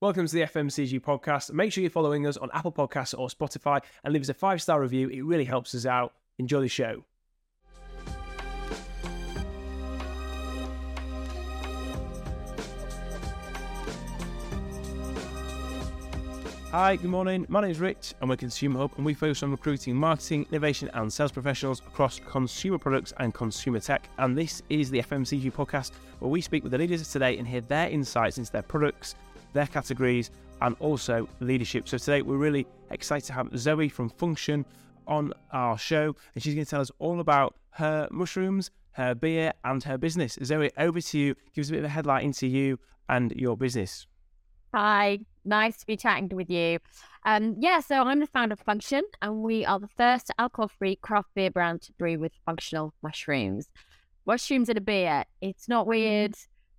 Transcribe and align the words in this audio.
Welcome 0.00 0.28
to 0.28 0.32
the 0.32 0.42
FMCG 0.42 1.00
podcast. 1.00 1.50
Make 1.52 1.72
sure 1.72 1.82
you're 1.82 1.90
following 1.90 2.24
us 2.24 2.36
on 2.36 2.50
Apple 2.54 2.70
Podcasts 2.70 3.18
or 3.18 3.26
Spotify 3.26 3.82
and 4.04 4.12
leave 4.12 4.22
us 4.22 4.28
a 4.28 4.34
five 4.34 4.62
star 4.62 4.80
review. 4.80 5.08
It 5.08 5.22
really 5.22 5.44
helps 5.44 5.74
us 5.74 5.86
out. 5.86 6.12
Enjoy 6.38 6.60
the 6.60 6.68
show. 6.68 7.02
Hi, 16.70 16.96
good 16.96 17.10
morning. 17.10 17.46
My 17.48 17.62
name 17.62 17.70
is 17.70 17.80
Rich, 17.80 18.14
and 18.20 18.28
we're 18.28 18.36
Consumer 18.36 18.80
Hub, 18.80 18.92
and 18.98 19.04
we 19.06 19.14
focus 19.14 19.42
on 19.42 19.50
recruiting, 19.50 19.96
marketing, 19.96 20.46
innovation, 20.50 20.90
and 20.92 21.10
sales 21.10 21.32
professionals 21.32 21.80
across 21.80 22.20
consumer 22.20 22.76
products 22.76 23.14
and 23.16 23.32
consumer 23.32 23.80
tech. 23.80 24.08
And 24.18 24.36
this 24.36 24.62
is 24.68 24.90
the 24.90 25.00
FMCG 25.00 25.50
podcast 25.50 25.92
where 26.18 26.30
we 26.30 26.42
speak 26.42 26.62
with 26.62 26.72
the 26.72 26.78
leaders 26.78 27.00
of 27.00 27.08
today 27.08 27.38
and 27.38 27.48
hear 27.48 27.62
their 27.62 27.88
insights 27.88 28.36
into 28.36 28.52
their 28.52 28.62
products, 28.62 29.14
their 29.52 29.66
categories, 29.66 30.30
and 30.60 30.76
also 30.80 31.28
leadership. 31.40 31.88
So 31.88 31.98
today 31.98 32.22
we're 32.22 32.36
really 32.36 32.66
excited 32.90 33.26
to 33.26 33.32
have 33.32 33.48
Zoey 33.50 33.90
from 33.90 34.10
Fungtn 34.10 34.64
on 35.06 35.32
our 35.52 35.78
show, 35.78 36.14
and 36.34 36.42
she's 36.42 36.54
going 36.54 36.64
to 36.64 36.70
tell 36.70 36.80
us 36.80 36.90
all 36.98 37.20
about 37.20 37.54
her 37.70 38.08
mushrooms, 38.10 38.70
her 38.92 39.14
beer, 39.14 39.52
and 39.64 39.82
her 39.84 39.96
business. 39.96 40.36
Zoey, 40.38 40.70
over 40.76 41.00
to 41.00 41.18
you. 41.18 41.34
Give 41.54 41.62
us 41.62 41.68
a 41.68 41.72
bit 41.72 41.78
of 41.78 41.84
a 41.84 41.88
headlight 41.88 42.24
into 42.24 42.46
you 42.46 42.78
and 43.08 43.32
your 43.32 43.56
business. 43.56 44.06
Hi, 44.74 45.20
nice 45.44 45.78
to 45.78 45.86
be 45.86 45.96
chatting 45.96 46.28
with 46.28 46.50
you. 46.50 46.78
Um, 47.24 47.56
yeah, 47.58 47.80
so 47.80 48.02
I'm 48.02 48.20
the 48.20 48.26
founder 48.26 48.54
of 48.54 48.64
Fungtn, 48.64 49.02
and 49.22 49.42
we 49.42 49.64
are 49.64 49.78
the 49.78 49.88
first 49.88 50.30
alcohol-free 50.38 50.96
craft 50.96 51.30
beer 51.34 51.50
brand 51.50 51.82
to 51.82 51.92
brew 51.92 52.18
with 52.18 52.32
functional 52.44 52.92
mushrooms. 53.02 53.68
Mushrooms 54.26 54.68
in 54.68 54.76
a 54.76 54.80
beer, 54.82 55.24
it's 55.40 55.68
not 55.68 55.86
weird. 55.86 56.34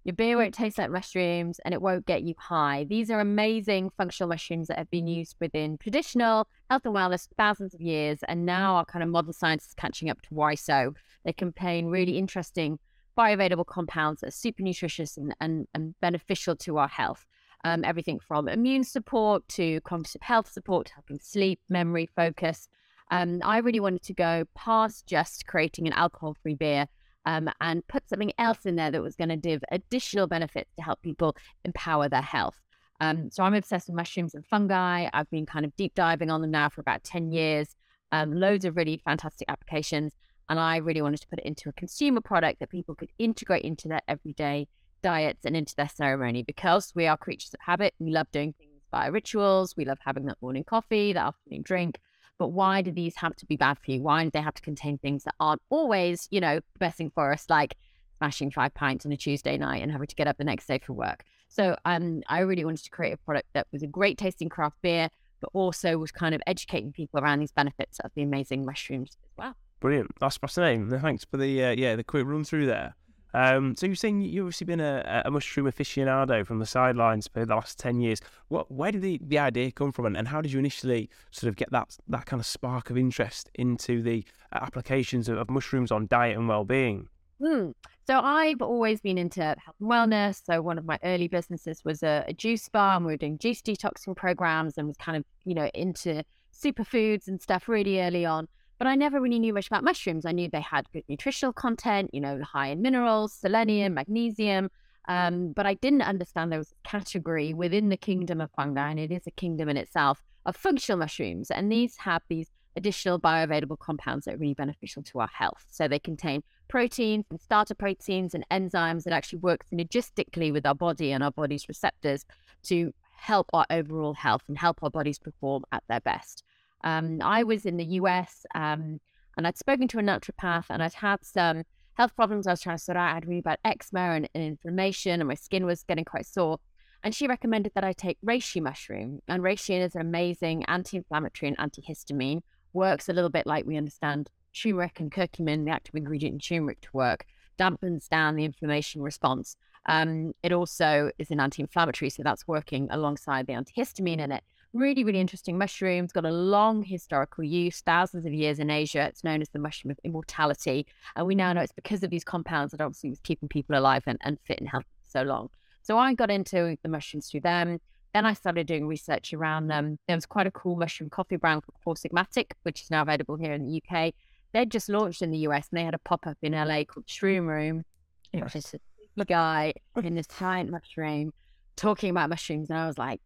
Your 0.10 0.16
beer 0.16 0.38
won't 0.38 0.56
taste 0.56 0.80
like 0.80 0.90
mushrooms, 0.90 1.60
and 1.64 1.72
it 1.72 1.84
won't 1.84 2.08
get 2.08 2.24
you 2.24 2.34
high. 2.40 2.84
These 2.90 3.12
are 3.12 3.20
amazing 3.20 3.92
functional 3.96 4.28
mushrooms 4.28 4.68
that 4.68 4.80
have 4.80 4.90
been 4.90 5.06
used 5.06 5.36
within 5.40 5.78
traditional 5.78 6.48
health 6.68 6.82
and 6.84 6.96
wellness 6.96 7.30
for 7.30 7.36
thousands 7.36 7.76
of 7.76 7.80
years, 7.80 8.18
and 8.28 8.44
now 8.44 8.78
our 8.78 8.86
kind 8.86 9.04
of 9.04 9.10
modern 9.10 9.34
science 9.34 9.68
is 9.68 9.76
catching 9.76 10.10
up 10.10 10.20
to 10.24 10.34
why 10.34 10.56
so. 10.56 10.96
They 11.26 11.32
contain 11.32 11.90
really 11.90 12.18
interesting 12.18 12.80
bioavailable 13.16 13.68
compounds 13.68 14.22
that 14.22 14.30
are 14.30 14.32
super 14.32 14.64
nutritious 14.64 15.16
and, 15.16 15.36
and, 15.40 15.68
and 15.76 15.94
beneficial 16.02 16.56
to 16.56 16.80
our 16.80 16.88
health 16.88 17.28
um, 17.64 17.84
everything 17.86 18.20
from 18.20 18.48
immune 18.48 18.84
support 18.84 19.48
to 19.50 19.80
cognitive 19.82 20.24
health 20.24 20.52
support, 20.52 20.90
helping 20.96 21.20
sleep, 21.20 21.60
memory, 21.70 22.10
focus. 22.16 22.68
Um, 23.12 23.42
I 23.44 23.60
really 23.60 23.80
wanted 23.80 24.02
to 24.04 24.14
go 24.16 24.46
past 24.56 25.06
just 25.06 25.46
creating 25.46 25.86
an 25.86 25.94
alcohol 25.94 26.36
free 26.42 26.56
beer 26.56 26.88
um, 27.30 27.48
and 27.62 27.88
put 27.88 28.10
something 28.10 28.34
else 28.40 28.66
in 28.66 28.76
there 28.76 28.90
that 28.90 29.04
was 29.04 29.16
going 29.16 29.30
to 29.30 29.38
give 29.38 29.62
additional 29.72 30.26
benefits 30.26 30.72
to 30.76 30.82
help 30.82 31.00
people 31.04 31.36
empower 31.64 32.10
their 32.10 32.24
health. 32.24 32.56
Um, 33.02 33.30
so 33.30 33.44
I'm 33.44 33.54
obsessed 33.54 33.88
with 33.88 33.96
mushrooms 33.96 34.34
and 34.34 34.44
fungi. 34.44 35.08
I've 35.14 35.30
been 35.30 35.46
kind 35.46 35.64
of 35.64 35.76
deep 35.76 35.94
diving 35.94 36.32
on 36.32 36.42
them 36.42 36.50
now 36.50 36.70
for 36.70 36.82
about 36.82 37.04
10 37.04 37.32
years, 37.32 37.76
um, 38.12 38.34
loads 38.34 38.66
of 38.66 38.76
really 38.76 39.00
fantastic 39.06 39.48
applications. 39.48 40.14
And 40.50 40.60
I 40.60 40.78
really 40.78 41.04
wanted 41.04 41.22
to 41.22 41.28
put 41.28 41.38
it 41.38 41.46
into 41.46 41.70
a 41.70 41.74
consumer 41.74 42.20
product 42.20 42.62
that 42.62 42.72
people 42.72 42.96
could 42.96 43.12
integrate 43.20 43.64
into 43.64 43.88
their 43.88 44.02
everyday 44.08 44.68
diets 45.04 45.46
and 45.46 45.56
into 45.56 45.76
their 45.76 45.88
ceremony 45.88 46.42
because 46.42 46.92
we 46.96 47.06
are 47.06 47.16
creatures 47.16 47.54
of 47.54 47.60
habit. 47.64 47.94
We 48.00 48.10
love 48.10 48.32
doing 48.32 48.54
things 48.54 48.82
via 48.90 49.12
rituals. 49.12 49.76
We 49.78 49.86
love 49.86 50.00
having 50.04 50.26
that 50.26 50.38
morning 50.42 50.64
coffee, 50.64 51.14
that 51.14 51.28
afternoon 51.28 51.62
drink. 51.62 52.00
But 52.40 52.48
why 52.48 52.82
do 52.82 52.92
these 52.92 53.16
have 53.18 53.36
to 53.36 53.46
be 53.46 53.58
bad 53.58 53.78
for 53.78 53.92
you? 53.92 54.02
Why 54.02 54.24
do 54.24 54.32
they 54.32 54.42
have 54.42 54.56
to 54.56 54.62
contain 54.62 54.98
things 54.98 55.26
that 55.26 55.36
aren't 55.40 55.62
always, 55.70 56.28
you 56.32 56.40
know, 56.40 56.56
the 56.56 56.80
best 56.80 56.98
thing 56.98 57.12
for 57.14 57.32
us, 57.32 57.46
like 57.50 57.76
smashing 58.18 58.50
five 58.50 58.74
pints 58.74 59.06
on 59.06 59.12
a 59.12 59.18
Tuesday 59.18 59.58
night 59.58 59.84
and 59.84 59.92
having 59.92 60.08
to 60.08 60.16
get 60.16 60.26
up 60.26 60.38
the 60.38 60.46
next 60.46 60.66
day 60.66 60.80
for 60.80 60.94
work? 60.94 61.24
So 61.50 61.76
um, 61.84 62.24
I 62.28 62.40
really 62.40 62.64
wanted 62.64 62.86
to 62.86 62.90
create 62.90 63.12
a 63.12 63.18
product 63.18 63.50
that 63.54 63.68
was 63.74 63.84
a 63.84 63.88
great 63.88 64.18
tasting 64.18 64.50
craft 64.50 64.78
beer, 64.82 65.10
but 65.42 65.50
also 65.54 65.98
was 65.98 66.12
kind 66.12 66.34
of 66.34 66.42
educating 66.48 66.94
people 66.94 67.20
around 67.20 67.40
these 67.40 67.52
benefits 67.52 68.00
of 68.00 68.12
the 68.16 68.24
amazing 68.24 68.66
mushrooms 68.66 69.18
as 69.22 69.32
well. 69.38 69.56
Brilliant. 69.82 70.12
That's 70.20 70.38
fascinating. 70.38 70.90
Thanks 70.90 71.26
for 71.26 71.38
the 71.38 71.64
uh, 71.64 71.72
yeah 71.72 71.96
the 71.96 72.04
quick 72.04 72.26
run 72.26 72.44
through 72.44 72.66
there. 72.66 72.96
Um, 73.34 73.76
so 73.76 73.86
you're 73.86 73.96
saying 73.96 74.22
you've 74.22 74.46
obviously 74.46 74.66
been 74.66 74.80
a, 74.80 75.22
a 75.26 75.32
mushroom 75.32 75.68
aficionado 75.68 76.46
from 76.46 76.60
the 76.60 76.66
sidelines 76.66 77.28
for 77.28 77.46
the 77.46 77.54
last 77.54 77.78
ten 77.78 78.00
years. 78.00 78.22
What, 78.48 78.72
where 78.72 78.92
did 78.92 79.02
the, 79.02 79.20
the 79.22 79.40
idea 79.40 79.72
come 79.72 79.92
from, 79.92 80.06
and, 80.06 80.18
and 80.18 80.28
how 80.28 80.42
did 80.42 80.52
you 80.52 80.60
initially 80.60 81.10
sort 81.32 81.50
of 81.50 81.56
get 81.56 81.72
that 81.72 81.96
that 82.08 82.26
kind 82.26 82.40
of 82.40 82.46
spark 82.46 82.90
of 82.90 82.98
interest 82.98 83.50
into 83.56 84.02
the 84.02 84.26
uh, 84.52 84.60
applications 84.62 85.30
of, 85.30 85.38
of 85.38 85.50
mushrooms 85.50 85.92
on 85.92 86.08
diet 86.08 86.38
and 86.38 86.48
well-being? 86.48 87.08
Hmm. 87.44 87.72
So 88.08 88.20
I've 88.20 88.62
always 88.62 89.02
been 89.02 89.20
into 89.20 89.42
health 89.42 89.76
and 89.80 89.90
wellness. 89.90 90.42
So 90.44 90.64
one 90.64 90.80
of 90.80 90.86
my 90.86 90.98
early 91.04 91.28
businesses 91.28 91.86
was 91.86 92.02
a, 92.02 92.26
a 92.28 92.34
juice 92.34 92.68
bar, 92.68 92.96
and 92.96 93.06
we 93.06 93.14
were 93.14 93.18
doing 93.18 93.38
juice 93.38 93.62
detoxing 93.62 94.16
programs, 94.16 94.78
and 94.78 94.88
was 94.88 94.98
kind 94.98 95.18
of 95.18 95.24
you 95.46 95.54
know 95.54 95.70
into 95.76 96.24
superfoods 96.52 97.28
and 97.28 97.40
stuff 97.40 97.70
really 97.70 98.02
early 98.02 98.26
on. 98.26 98.48
But 98.80 98.88
I 98.88 98.96
never 98.96 99.22
really 99.22 99.40
knew 99.40 99.54
much 99.54 99.68
about 99.68 99.84
mushrooms. 99.84 100.26
I 100.26 100.32
knew 100.32 100.50
they 100.50 100.62
had 100.62 100.90
good 100.92 101.04
nutritional 101.08 101.54
content, 101.54 102.10
you 102.14 102.22
know, 102.22 102.42
high 102.42 102.68
in 102.68 102.82
minerals, 102.82 103.34
selenium, 103.34 103.94
magnesium. 103.94 104.72
Um, 105.08 105.52
but 105.54 105.66
I 105.66 105.74
didn't 105.74 106.04
understand 106.04 106.52
there 106.52 106.60
was 106.60 106.72
a 106.72 106.88
category 106.88 107.54
within 107.54 107.90
the 107.90 107.98
kingdom 107.98 108.40
of 108.40 108.52
fungi, 108.52 108.90
and 108.90 109.00
it 109.00 109.12
is 109.12 109.28
a 109.28 109.32
kingdom 109.32 109.68
in 109.68 109.76
itself, 109.76 110.24
of 110.46 110.56
functional 110.56 110.98
mushrooms. 110.98 111.52
And 111.52 111.72
these 111.72 111.98
have 111.98 112.22
these 112.30 112.50
additional 112.76 113.20
bioavailable 113.20 113.80
compounds 113.80 114.26
that 114.26 114.36
are 114.36 114.38
really 114.38 114.54
beneficial 114.54 115.04
to 115.04 115.20
our 115.20 115.30
health. 115.34 115.66
So 115.70 115.88
they 115.88 116.00
contain 116.00 116.44
proteins 116.70 117.26
and 117.30 117.42
starter 117.42 117.76
proteins 117.76 118.34
and 118.34 118.46
enzymes 118.50 119.04
that 119.04 119.14
actually 119.14 119.40
work 119.40 119.66
synergistically 119.72 120.54
with 120.54 120.66
our 120.66 120.76
body 120.76 121.12
and 121.12 121.24
our 121.24 121.32
body's 121.32 121.68
receptors 121.68 122.26
to 122.64 122.94
help 123.18 123.50
our 123.52 123.66
overall 123.70 124.14
health 124.14 124.44
and 124.48 124.58
help 124.58 124.82
our 124.82 124.90
bodies 124.90 125.20
perform 125.20 125.64
at 125.72 125.84
their 125.90 126.00
best. 126.00 126.44
Um, 126.84 127.20
I 127.22 127.44
was 127.44 127.66
in 127.66 127.78
the 127.78 127.86
US 127.86 128.46
um, 128.56 129.00
and 129.38 129.48
I'd 129.48 129.58
spoken 129.58 129.88
to 129.90 130.00
a 130.00 130.02
naturopath 130.02 130.66
and 130.70 130.82
I'd 130.82 130.94
had 130.94 131.24
some 131.24 131.64
health 131.94 132.16
problems 132.16 132.48
I 132.48 132.52
was 132.52 132.62
trying 132.62 132.78
to 132.78 132.84
sort 132.84 132.98
out. 132.98 133.12
I 133.12 133.16
had 133.16 133.28
read 133.28 133.40
about 133.40 133.60
eczema 133.66 134.12
and, 134.12 134.30
and 134.34 134.44
inflammation 134.44 135.20
and 135.20 135.28
my 135.28 135.36
skin 135.36 135.66
was 135.66 135.84
getting 135.84 136.06
quite 136.06 136.26
sore. 136.26 136.60
And 137.04 137.16
she 137.16 137.28
recommended 137.28 137.74
that 137.76 137.84
I 137.84 137.94
take 137.94 138.18
reishi 138.26 138.62
mushroom. 138.62 139.20
And 139.28 139.42
reishi 139.42 139.80
is 139.80 139.96
an 139.96 140.02
amazing 140.02 140.66
anti-inflammatory 140.66 141.54
and 141.54 141.58
antihistamine. 141.58 142.42
Works 142.74 143.10
a 143.10 143.14
little 143.14 143.30
bit 143.30 143.48
like 143.48 143.66
we 143.66 143.78
understand 143.78 144.30
turmeric 144.54 145.00
and 145.00 145.12
curcumin, 145.12 145.66
the 145.66 145.72
active 145.72 145.96
ingredient 145.96 146.34
in 146.34 146.40
turmeric, 146.40 146.82
to 146.82 146.90
work. 146.94 147.26
Dampens 147.58 148.08
down 148.10 148.36
the 148.36 148.46
inflammation 148.46 149.02
response. 149.02 149.56
Um, 149.86 150.34
it 150.44 150.52
also 150.52 151.12
is 151.18 151.32
an 151.32 151.40
anti-inflammatory, 151.40 152.10
so 152.10 152.24
that's 152.24 152.48
working 152.48 152.88
alongside 152.92 153.48
the 153.48 153.54
antihistamine 153.54 154.20
in 154.20 154.32
it. 154.32 154.44
Really, 154.74 155.04
really 155.04 155.20
interesting 155.20 155.58
mushroom. 155.58 156.04
It's 156.04 156.14
got 156.14 156.26
a 156.26 156.32
long 156.32 156.84
historical 156.84 157.44
use, 157.44 157.82
thousands 157.82 158.26
of 158.28 158.34
years 158.34 158.60
in 158.60 158.70
Asia. 158.70 159.02
It's 159.02 159.24
known 159.24 159.42
as 159.42 159.50
the 159.50 159.58
mushroom 159.58 159.90
of 159.90 160.00
immortality. 160.04 160.86
And 161.16 161.26
we 161.26 161.34
now 161.34 161.54
know 161.54 161.62
it's 161.62 161.74
because 161.74 162.04
of 162.04 162.12
these 162.12 162.24
compounds 162.24 162.72
that 162.72 162.82
obviously 162.82 163.10
was 163.10 163.20
keeping 163.20 163.50
people 163.50 163.76
alive 163.76 164.04
and, 164.06 164.20
and 164.22 164.38
fit 164.46 164.60
and 164.60 164.70
healthy 164.70 164.86
for 165.04 165.10
so 165.10 165.22
long. 165.24 165.50
So 165.82 165.98
I 165.98 166.14
got 166.14 166.30
into 166.30 166.78
the 166.84 166.90
mushrooms 166.90 167.30
through 167.30 167.40
them. 167.40 167.80
Then 168.14 168.28
I 168.28 168.34
started 168.34 168.68
doing 168.68 168.86
research 168.86 169.34
around 169.34 169.70
them. 169.70 169.98
There 170.08 170.16
was 170.16 170.28
quite 170.28 170.46
a 170.46 170.52
cool 170.52 170.76
mushroom 170.76 171.10
coffee 171.10 171.38
brand 171.38 171.64
called 171.64 171.78
Four 171.82 171.96
Sigmatic, 171.96 172.52
which 172.62 172.84
is 172.84 172.92
now 172.92 173.02
available 173.02 173.38
here 173.38 173.54
in 173.54 173.66
the 173.66 173.82
UK. 173.82 174.14
They'd 174.54 174.70
just 174.70 174.88
launched 174.88 175.24
in 175.24 175.32
the 175.32 175.40
US 175.40 175.70
and 175.72 175.80
they 175.80 175.84
had 175.84 175.96
a 175.96 176.00
pop 176.00 176.28
up 176.28 176.38
in 176.44 176.52
LA 176.52 176.84
called 176.84 177.08
Shroom 177.08 177.48
Room. 177.48 177.86
It 178.34 178.44
was 178.44 178.54
just 178.54 178.76
a 178.76 179.26
guy 179.26 179.74
in 180.04 180.14
this 180.14 180.28
giant 180.28 180.70
mushroom 180.70 181.34
talking 181.76 182.12
about 182.12 182.30
mushrooms. 182.30 182.70
And 182.70 182.78
I 182.78 182.86
was 182.86 183.00
like, 183.00 183.22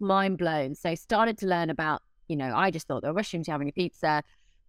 mind 0.00 0.38
blown. 0.38 0.74
So 0.74 0.94
started 0.94 1.38
to 1.38 1.46
learn 1.46 1.70
about, 1.70 2.02
you 2.28 2.36
know, 2.36 2.52
I 2.54 2.70
just 2.70 2.86
thought 2.86 3.02
there 3.02 3.12
were 3.12 3.18
mushrooms 3.18 3.46
having 3.46 3.68
a 3.68 3.72
pizza, 3.72 4.22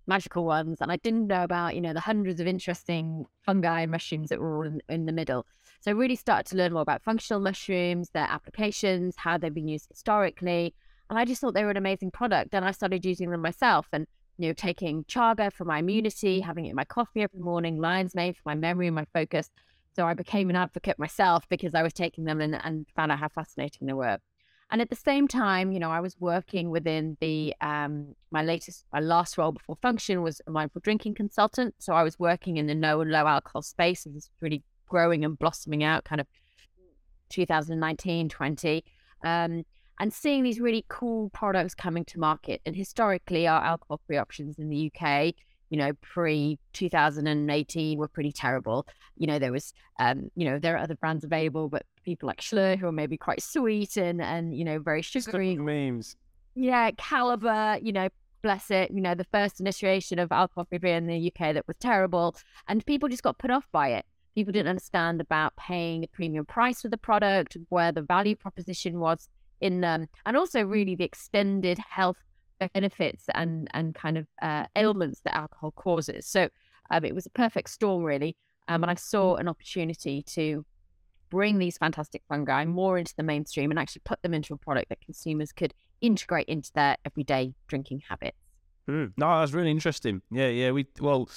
magical 0.08 0.46
ones, 0.46 0.78
and 0.82 0.92
I 0.92 0.98
didn't 0.98 1.28
know 1.28 1.44
about, 1.44 1.76
you 1.76 1.82
know, 1.82 1.94
the 1.94 2.00
hundreds 2.00 2.40
of 2.40 2.48
interesting 2.48 3.26
fungi 3.42 3.82
and 3.82 3.92
mushrooms 3.92 4.30
that 4.30 4.40
were 4.40 4.58
all 4.58 4.68
in, 4.68 4.82
in 4.90 5.06
the 5.06 5.12
middle. 5.12 5.46
So 5.82 5.92
really 5.92 6.16
started 6.16 6.50
to 6.50 6.58
learn 6.58 6.74
more 6.74 6.82
about 6.82 7.04
functional 7.04 7.42
mushrooms, 7.42 8.10
their 8.10 8.28
applications, 8.30 9.16
how 9.18 9.38
they've 9.38 9.54
been 9.54 9.68
used 9.68 9.88
historically. 9.90 10.74
And 11.09 11.18
I 11.20 11.26
just 11.26 11.40
thought 11.40 11.53
they 11.53 11.64
were 11.64 11.72
an 11.72 11.78
amazing 11.78 12.12
product. 12.12 12.53
And 12.53 12.66
I 12.66 12.72
started 12.72 13.06
using 13.06 13.30
them 13.30 13.41
myself 13.41 13.88
and, 13.94 14.08
you 14.38 14.47
know, 14.47 14.53
taking 14.53 15.03
chaga 15.06 15.52
for 15.52 15.66
my 15.66 15.80
immunity, 15.80 16.40
having 16.41 16.66
it 16.66 16.72
in 16.72 16.76
my 16.76 16.84
coffee 16.84 17.22
every 17.22 17.40
morning, 17.40 17.78
lion's 17.78 18.16
mane 18.16 18.34
for 18.34 18.41
my 18.46 18.56
memory 18.56 18.88
and 18.88 18.96
my 18.96 19.06
focus. 19.14 19.50
So 19.96 20.06
I 20.06 20.14
became 20.14 20.50
an 20.50 20.56
advocate 20.56 21.00
myself 21.00 21.47
because 21.50 21.73
I 21.73 21.84
was 21.84 21.94
taking 21.94 22.26
them 22.26 22.41
and, 22.41 22.56
and 22.64 22.85
found 22.96 23.12
out 23.12 23.20
how 23.20 23.30
fascinating 23.30 23.88
they 23.88 23.94
were. 23.94 24.18
And 24.69 24.81
at 24.81 24.90
the 24.90 24.96
same 24.96 25.28
time, 25.28 25.72
you 25.72 25.79
know, 25.79 25.90
I 25.90 26.02
was 26.02 26.16
working 26.19 26.69
within 26.69 27.17
the 27.22 27.53
um, 27.61 28.16
my 28.31 28.43
latest, 28.43 28.85
my 28.91 28.99
last 28.99 29.37
role 29.37 29.53
before 29.53 29.78
Fungtn 29.78 30.22
was 30.22 30.41
a 30.46 30.52
mindful 30.52 30.81
drinking 30.81 31.16
consultant. 31.16 31.75
So 31.79 31.93
I 31.93 32.03
was 32.03 32.19
working 32.19 32.58
in 32.58 32.67
the 32.67 32.75
no 32.75 32.99
and 33.02 33.09
low 33.09 33.25
alcohol 33.28 33.61
space. 33.61 34.05
It 34.05 34.14
was 34.14 34.29
really 34.41 34.64
growing 34.90 35.23
and 35.23 35.40
blossoming 35.40 35.84
out, 35.84 36.03
kind 36.03 36.19
of 36.19 36.28
2019, 37.29 38.29
20, 38.29 38.84
um, 39.23 39.64
and 39.99 40.14
seeing 40.14 40.43
these 40.43 40.59
really 40.59 40.85
cool 40.90 41.29
products 41.29 41.73
coming 41.73 42.03
to 42.05 42.20
market. 42.20 42.61
And 42.66 42.75
historically, 42.75 43.47
our 43.47 43.63
alcohol 43.63 44.02
free 44.05 44.17
options 44.17 44.59
in 44.59 44.70
the 44.70 44.91
UK 44.93 45.34
you 45.70 45.78
know, 45.78 45.91
pre 46.02 46.58
2018 46.73 47.97
were 47.97 48.08
pretty 48.08 48.31
terrible. 48.31 48.87
You 49.17 49.28
know, 49.28 49.40
there 49.40 49.52
was, 49.52 49.73
um, 49.99 50.29
you 50.35 50.49
know, 50.49 50.59
there 50.59 50.75
are 50.75 50.79
other 50.79 50.96
brands 50.96 51.23
available, 51.23 51.70
but 51.70 51.85
people 52.08 52.28
like 52.28 52.40
Schloer, 52.40 52.80
who 52.80 52.88
are 52.88 52.92
maybe 52.94 53.18
quite 53.18 53.44
sweet 53.44 53.98
and 53.98 54.22
and 54.22 54.58
you 54.58 54.64
know 54.64 54.80
very 54.80 55.02
sugary. 55.02 55.58
memes. 55.58 56.16
Yeah, 56.56 56.92
Kaliber, 56.92 57.84
you 57.84 57.92
know, 57.92 58.08
bless 58.42 58.72
it, 58.72 58.90
you 58.92 59.02
know, 59.02 59.14
the 59.14 59.26
first 59.26 59.59
initiation 59.59 60.18
of 60.18 60.32
alcohol-free 60.32 60.78
beer 60.80 60.96
in 60.96 61.06
the 61.06 61.28
UK 61.28 61.54
that 61.54 61.68
was 61.68 61.76
terrible, 61.80 62.36
and 62.70 62.84
people 62.86 63.09
just 63.09 63.24
got 63.24 63.38
put 63.38 63.52
off 63.52 63.68
by 63.74 63.90
it. 63.90 64.06
People 64.36 64.54
didn't 64.54 64.70
understand 64.70 65.20
about 65.20 65.54
paying 65.58 66.06
a 66.06 66.08
premium 66.08 66.46
price 66.46 66.82
for 66.82 66.88
the 66.88 66.98
product, 66.98 67.58
where 67.68 67.92
the 67.92 68.02
value 68.02 68.38
proposition 68.38 69.00
was 69.00 69.28
in 69.59 69.82
them, 69.82 70.08
and 70.26 70.38
also 70.38 70.64
really 70.64 70.96
the 70.96 71.04
extended 71.04 71.78
health 71.78 72.24
benefits 72.74 73.26
and 73.36 73.68
and 73.74 73.94
kind 73.94 74.18
of 74.18 74.26
uh, 74.42 74.66
ailments 74.78 75.20
that 75.26 75.36
alcohol 75.36 75.72
causes. 75.72 76.26
So 76.26 76.48
um, 76.90 77.04
it 77.04 77.14
was 77.14 77.26
a 77.26 77.32
perfect 77.32 77.70
storm, 77.70 78.04
really. 78.04 78.38
Um, 78.70 78.84
and 78.84 78.92
I 78.92 78.96
saw 78.96 79.36
an 79.36 79.48
opportunity 79.50 80.24
to 80.36 80.66
bring 81.29 81.58
these 81.58 81.78
fantastic 81.78 82.24
fungi 82.28 82.66
more 82.66 82.97
into 82.97 83.14
the 83.16 83.24
mainstream 83.24 83.72
and 83.72 83.79
actually 83.79 84.02
put 84.06 84.22
them 84.22 84.34
into 84.34 84.53
a 84.53 84.58
product 84.58 84.90
that 84.90 85.02
consumers 85.02 85.52
could 85.52 85.74
integrate 86.02 86.47
into 86.47 86.72
their 86.74 86.97
everyday 87.06 87.53
drinking 87.68 88.03
habits. 88.08 88.38
Mm. 88.88 89.12
No, 89.18 89.40
that's 89.40 89.52
really 89.52 89.72
interesting. 89.72 90.22
Yeah, 90.32 90.47
yeah. 90.47 90.72
We 90.72 90.85
well, 91.02 91.29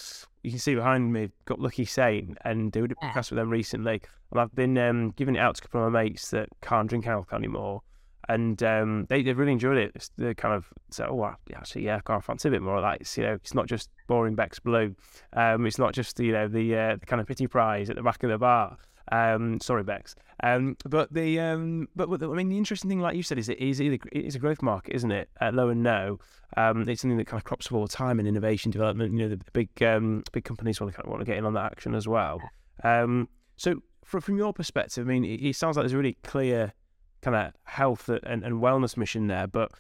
you 0.42 0.50
can 0.50 0.60
see 0.60 0.74
behind 0.74 1.12
me, 1.12 1.30
got 1.46 1.58
Lucky 1.58 1.84
Saint, 1.84 2.38
and 2.44 2.70
did 2.70 2.92
a 2.92 2.94
podcast 2.94 3.30
with 3.30 3.38
them 3.38 3.50
recently. 3.50 4.00
And 4.30 4.40
I've 4.40 4.54
been 4.54 4.78
um, 4.78 5.10
giving 5.16 5.34
it 5.34 5.40
out 5.40 5.56
to 5.56 5.60
a 5.60 5.62
couple 5.62 5.84
of 5.84 5.92
my 5.92 6.02
mates 6.02 6.30
that 6.30 6.48
can't 6.62 6.88
drink 6.88 7.08
alcohol 7.08 7.38
anymore, 7.38 7.82
and 8.28 8.62
um, 8.62 9.06
they 9.08 9.22
they 9.22 9.32
really 9.32 9.50
enjoyed 9.50 9.78
it. 9.78 9.90
It's 9.96 10.10
the 10.16 10.32
kind 10.36 10.54
of 10.54 10.68
so 10.90 11.08
oh 11.10 11.14
well, 11.14 11.36
actually 11.52 11.86
yeah, 11.86 11.96
I 11.96 12.00
can't 12.00 12.22
fancy 12.22 12.48
a 12.48 12.52
bit 12.52 12.62
more 12.62 12.76
of 12.76 12.82
that. 12.82 13.00
It's 13.00 13.18
you 13.18 13.24
know 13.24 13.34
it's 13.34 13.54
not 13.54 13.66
just 13.66 13.90
boring 14.06 14.36
Beck's 14.36 14.60
Blue, 14.60 14.94
um, 15.32 15.66
it's 15.66 15.78
not 15.78 15.92
just 15.92 16.20
you 16.20 16.32
know 16.32 16.46
the 16.46 16.76
uh, 16.76 16.96
the 16.96 17.06
kind 17.06 17.20
of 17.20 17.26
pity 17.26 17.48
prize 17.48 17.90
at 17.90 17.96
the 17.96 18.02
back 18.02 18.22
of 18.22 18.30
the 18.30 18.38
bar. 18.38 18.78
Um, 19.10 19.60
sorry, 19.60 19.82
Beck's. 19.82 20.14
Um, 20.42 20.76
but 20.88 21.12
the 21.12 21.38
um, 21.40 21.88
but, 21.94 22.08
but 22.08 22.20
the, 22.20 22.30
I 22.30 22.34
mean, 22.34 22.48
the 22.48 22.56
interesting 22.56 22.88
thing, 22.88 23.00
like 23.00 23.16
you 23.16 23.22
said, 23.22 23.38
is 23.38 23.48
it 23.48 23.58
is 23.58 23.80
it 23.80 24.00
is 24.12 24.34
a 24.34 24.38
growth 24.38 24.62
market, 24.62 24.94
isn't 24.94 25.10
it? 25.10 25.28
At 25.40 25.54
low 25.54 25.68
and 25.68 25.82
no, 25.82 26.18
um, 26.56 26.88
it's 26.88 27.02
something 27.02 27.18
that 27.18 27.26
kind 27.26 27.40
of 27.40 27.44
crops 27.44 27.66
up 27.66 27.72
all 27.72 27.82
the 27.82 27.92
time 27.92 28.18
in 28.20 28.26
innovation 28.26 28.70
development. 28.70 29.12
You 29.12 29.28
know, 29.28 29.28
the, 29.28 29.40
big 29.52 29.82
um, 29.82 30.22
big 30.32 30.44
companies 30.44 30.80
want 30.80 30.92
to 30.92 30.96
kind 30.96 31.06
of 31.06 31.10
want 31.10 31.20
to 31.20 31.26
get 31.26 31.36
in 31.36 31.44
on 31.44 31.54
that 31.54 31.64
action 31.72 31.94
as 31.94 32.08
well. 32.08 32.40
Um, 32.84 33.28
so, 33.56 33.82
from 34.04 34.20
from 34.20 34.38
your 34.38 34.52
perspective, 34.52 35.06
I 35.06 35.10
mean, 35.10 35.24
it, 35.24 35.42
it 35.42 35.56
sounds 35.56 35.76
like 35.76 35.84
there's 35.84 35.92
a 35.92 35.98
really 35.98 36.16
clear 36.22 36.72
kind 37.20 37.36
of 37.36 37.52
health 37.64 38.08
and, 38.08 38.42
and 38.42 38.62
wellness 38.62 38.96
mission 38.96 39.26
there, 39.26 39.46
but 39.46 39.72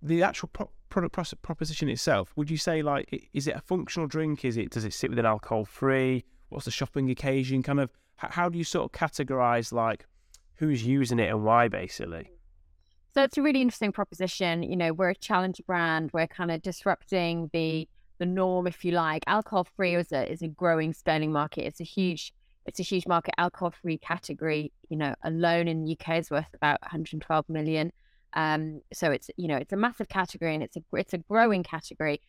the 0.00 0.22
actual 0.22 0.48
pro- 0.52 0.70
product 0.88 1.42
proposition 1.42 1.88
itself, 1.88 2.32
would 2.36 2.50
you 2.50 2.56
say 2.56 2.82
like 2.82 3.28
is 3.32 3.48
it 3.48 3.56
a 3.56 3.60
functional 3.60 4.06
drink? 4.06 4.44
Is 4.44 4.56
it 4.56 4.70
does 4.70 4.84
it 4.84 4.92
sit 4.92 5.10
within 5.10 5.26
alcohol 5.26 5.64
free? 5.64 6.24
What's 6.50 6.66
the 6.66 6.70
shopping 6.70 7.10
occasion? 7.10 7.62
Kind 7.62 7.80
of 7.80 7.90
how 8.16 8.48
do 8.48 8.58
you 8.58 8.64
sort 8.64 8.84
of 8.84 8.98
categorize 8.98 9.72
like 9.72 10.06
who's 10.56 10.84
using 10.84 11.18
it 11.18 11.30
and 11.30 11.44
why 11.44 11.68
basically? 11.68 12.30
So 13.14 13.22
it's 13.22 13.38
a 13.38 13.42
really 13.42 13.62
interesting 13.62 13.92
proposition. 13.92 14.62
You 14.62 14.76
know, 14.76 14.92
we're 14.92 15.10
a 15.10 15.14
challenger 15.14 15.62
brand. 15.66 16.10
We're 16.12 16.26
kind 16.26 16.50
of 16.50 16.62
disrupting 16.62 17.50
the 17.52 17.88
the 18.18 18.26
norm, 18.26 18.66
if 18.66 18.84
you 18.84 18.92
like. 18.92 19.22
Alcohol 19.26 19.66
free 19.76 19.94
is 19.94 20.12
a 20.12 20.30
is 20.30 20.42
a 20.42 20.48
growing 20.48 20.92
sterling 20.92 21.32
market. 21.32 21.64
It's 21.64 21.80
a 21.80 21.84
huge 21.84 22.32
it's 22.66 22.80
a 22.80 22.82
huge 22.82 23.06
market. 23.06 23.34
Alcohol 23.38 23.70
free 23.70 23.98
category, 23.98 24.72
you 24.88 24.96
know, 24.96 25.14
alone 25.22 25.68
in 25.68 25.84
the 25.84 25.96
UK 25.98 26.18
is 26.18 26.30
worth 26.30 26.52
about 26.52 26.80
112 26.82 27.48
million. 27.48 27.92
Um, 28.34 28.82
so 28.92 29.10
it's 29.10 29.30
you 29.36 29.48
know 29.48 29.56
it's 29.56 29.72
a 29.72 29.76
massive 29.76 30.08
category 30.08 30.54
and 30.54 30.62
it's 30.62 30.76
a 30.76 30.82
it's 30.92 31.14
a 31.14 31.18
growing 31.18 31.62
category. 31.62 32.20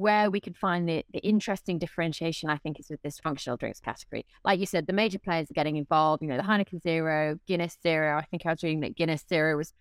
Where 0.00 0.30
we 0.30 0.40
could 0.40 0.56
find 0.56 0.88
the, 0.88 1.04
the 1.12 1.18
interesting 1.18 1.78
differentiation, 1.78 2.48
I 2.48 2.56
think, 2.56 2.80
is 2.80 2.88
with 2.88 3.02
this 3.02 3.18
functional 3.18 3.58
drinks 3.58 3.80
category. 3.80 4.24
Like 4.46 4.58
you 4.58 4.64
said, 4.64 4.86
the 4.86 4.94
major 4.94 5.18
players 5.18 5.50
are 5.50 5.54
getting 5.54 5.76
involved. 5.76 6.22
You 6.22 6.28
know, 6.28 6.38
the 6.38 6.42
Heineken 6.42 6.82
Zero, 6.82 7.38
Guinness 7.46 7.76
Zero. 7.82 8.16
I 8.16 8.22
think 8.22 8.46
I 8.46 8.50
was 8.50 8.62
reading 8.62 8.80
that 8.80 8.96
Guinness 8.96 9.26
Zero 9.28 9.58
was 9.58 9.74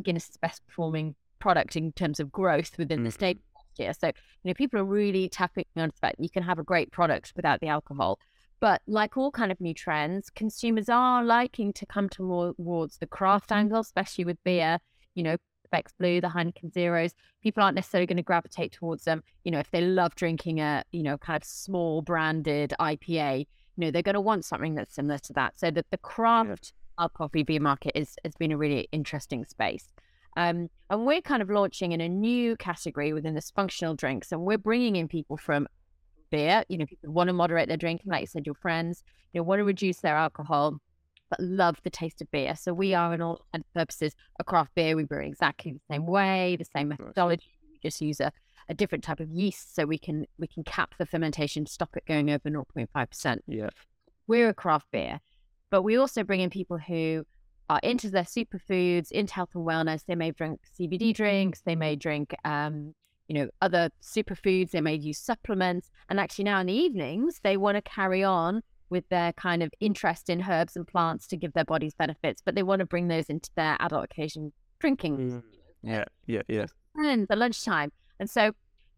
Guinness's 0.00 0.36
best 0.36 0.64
performing 0.68 1.16
product 1.40 1.74
in 1.74 1.90
terms 1.90 2.20
of 2.20 2.30
growth 2.30 2.78
within 2.78 3.00
mm. 3.00 3.06
the 3.06 3.10
state 3.10 3.40
last 3.56 3.80
year. 3.80 3.92
So, 4.00 4.06
you 4.06 4.50
know, 4.50 4.54
people 4.54 4.78
are 4.78 4.84
really 4.84 5.28
tapping 5.28 5.64
on 5.76 5.88
the 5.88 5.96
fact 6.00 6.16
you 6.20 6.30
can 6.30 6.44
have 6.44 6.60
a 6.60 6.62
great 6.62 6.92
product 6.92 7.32
without 7.34 7.58
the 7.58 7.66
alcohol. 7.66 8.20
But 8.60 8.80
like 8.86 9.16
all 9.16 9.32
kind 9.32 9.50
of 9.50 9.60
new 9.60 9.74
trends, 9.74 10.30
consumers 10.30 10.88
are 10.88 11.24
liking 11.24 11.72
to 11.72 11.84
come 11.84 12.08
towards 12.08 12.98
the 12.98 13.08
craft 13.08 13.50
angle, 13.50 13.80
especially 13.80 14.24
with 14.24 14.38
beer. 14.44 14.78
You 15.16 15.24
know, 15.24 15.36
Beck's 15.74 15.92
Blue, 15.98 16.20
the 16.20 16.28
Heineken 16.28 16.72
Zeros, 16.72 17.14
people 17.42 17.60
aren't 17.60 17.74
necessarily 17.74 18.06
going 18.06 18.16
to 18.18 18.22
gravitate 18.22 18.70
towards 18.70 19.02
them. 19.02 19.24
You 19.42 19.50
know, 19.50 19.58
if 19.58 19.72
they 19.72 19.80
love 19.80 20.14
drinking 20.14 20.60
a, 20.60 20.84
you 20.92 21.02
know, 21.02 21.18
kind 21.18 21.36
of 21.36 21.42
small 21.42 22.00
branded 22.00 22.72
IPA, 22.78 23.40
you 23.40 23.46
know, 23.76 23.90
they're 23.90 24.00
going 24.00 24.14
to 24.14 24.20
want 24.20 24.44
something 24.44 24.76
that's 24.76 24.94
similar 24.94 25.18
to 25.18 25.32
that. 25.32 25.58
So 25.58 25.72
that 25.72 25.86
the 25.90 25.98
craft 25.98 26.72
yeah. 26.96 27.02
alcohol 27.02 27.28
beer 27.28 27.60
market 27.60 27.90
is 27.98 28.14
has 28.24 28.34
been 28.36 28.52
a 28.52 28.56
really 28.56 28.88
interesting 28.92 29.44
space. 29.46 29.88
Um, 30.36 30.68
and 30.90 31.06
we're 31.06 31.20
kind 31.20 31.42
of 31.42 31.50
launching 31.50 31.90
in 31.90 32.00
a 32.00 32.08
new 32.08 32.56
category 32.56 33.12
within 33.12 33.34
this 33.34 33.50
functional 33.50 33.96
drinks, 33.96 34.30
and 34.30 34.42
we're 34.42 34.58
bringing 34.58 34.94
in 34.94 35.08
people 35.08 35.36
from 35.36 35.66
beer. 36.30 36.62
You 36.68 36.78
know, 36.78 36.86
people 36.86 37.12
want 37.12 37.26
to 37.26 37.32
moderate 37.32 37.66
their 37.66 37.76
drinking, 37.76 38.12
like 38.12 38.20
you 38.20 38.26
said, 38.28 38.46
your 38.46 38.54
friends, 38.54 39.02
you 39.32 39.40
know, 39.40 39.44
want 39.44 39.58
to 39.58 39.64
reduce 39.64 39.98
their 39.98 40.14
alcohol 40.14 40.78
but 41.30 41.40
love 41.40 41.76
the 41.82 41.90
taste 41.90 42.20
of 42.20 42.30
beer. 42.30 42.54
So 42.56 42.72
we 42.72 42.94
are, 42.94 43.14
in 43.14 43.22
all 43.22 43.44
purposes, 43.74 44.14
a 44.38 44.44
craft 44.44 44.74
beer. 44.74 44.96
We 44.96 45.04
brew 45.04 45.24
exactly 45.24 45.72
the 45.72 45.94
same 45.94 46.06
way, 46.06 46.56
the 46.56 46.64
same 46.64 46.88
methodology. 46.88 47.50
We 47.72 47.78
just 47.82 48.00
use 48.00 48.20
a, 48.20 48.32
a 48.68 48.74
different 48.74 49.04
type 49.04 49.20
of 49.20 49.30
yeast, 49.30 49.74
so 49.74 49.84
we 49.84 49.98
can 49.98 50.26
we 50.38 50.46
can 50.46 50.64
cap 50.64 50.94
the 50.98 51.06
fermentation, 51.06 51.66
stop 51.66 51.96
it 51.96 52.06
going 52.06 52.30
over 52.30 52.48
0.5 52.48 53.10
percent. 53.10 53.44
Yeah, 53.46 53.70
we're 54.26 54.48
a 54.48 54.54
craft 54.54 54.86
beer, 54.92 55.20
but 55.70 55.82
we 55.82 55.96
also 55.96 56.24
bring 56.24 56.40
in 56.40 56.50
people 56.50 56.78
who 56.78 57.24
are 57.70 57.80
into 57.82 58.10
their 58.10 58.24
superfoods, 58.24 59.10
into 59.10 59.34
health 59.34 59.50
and 59.54 59.66
wellness. 59.66 60.04
They 60.06 60.14
may 60.14 60.30
drink 60.30 60.60
CBD 60.78 61.14
drinks. 61.14 61.62
They 61.62 61.76
may 61.76 61.96
drink, 61.96 62.34
um, 62.44 62.94
you 63.28 63.34
know, 63.34 63.48
other 63.62 63.90
superfoods. 64.02 64.70
They 64.70 64.80
may 64.80 64.94
use 64.94 65.18
supplements. 65.18 65.90
And 66.08 66.20
actually, 66.20 66.44
now 66.44 66.60
in 66.60 66.66
the 66.66 66.74
evenings, 66.74 67.40
they 67.42 67.56
want 67.56 67.76
to 67.76 67.82
carry 67.82 68.22
on 68.22 68.62
with 68.94 69.08
their 69.08 69.32
kind 69.32 69.60
of 69.60 69.72
interest 69.80 70.30
in 70.30 70.40
herbs 70.48 70.76
and 70.76 70.86
plants 70.86 71.26
to 71.26 71.36
give 71.36 71.52
their 71.52 71.64
bodies 71.64 71.94
benefits, 71.94 72.40
but 72.40 72.54
they 72.54 72.62
want 72.62 72.78
to 72.78 72.86
bring 72.86 73.08
those 73.08 73.26
into 73.26 73.50
their 73.56 73.76
adult 73.80 74.04
occasion 74.04 74.52
drinking. 74.78 75.18
Mm. 75.18 75.42
Yeah, 75.82 76.04
yeah, 76.26 76.42
yeah. 76.48 76.66
And 76.94 77.26
the 77.26 77.34
lunchtime. 77.34 77.90
And 78.20 78.30
so, 78.30 78.52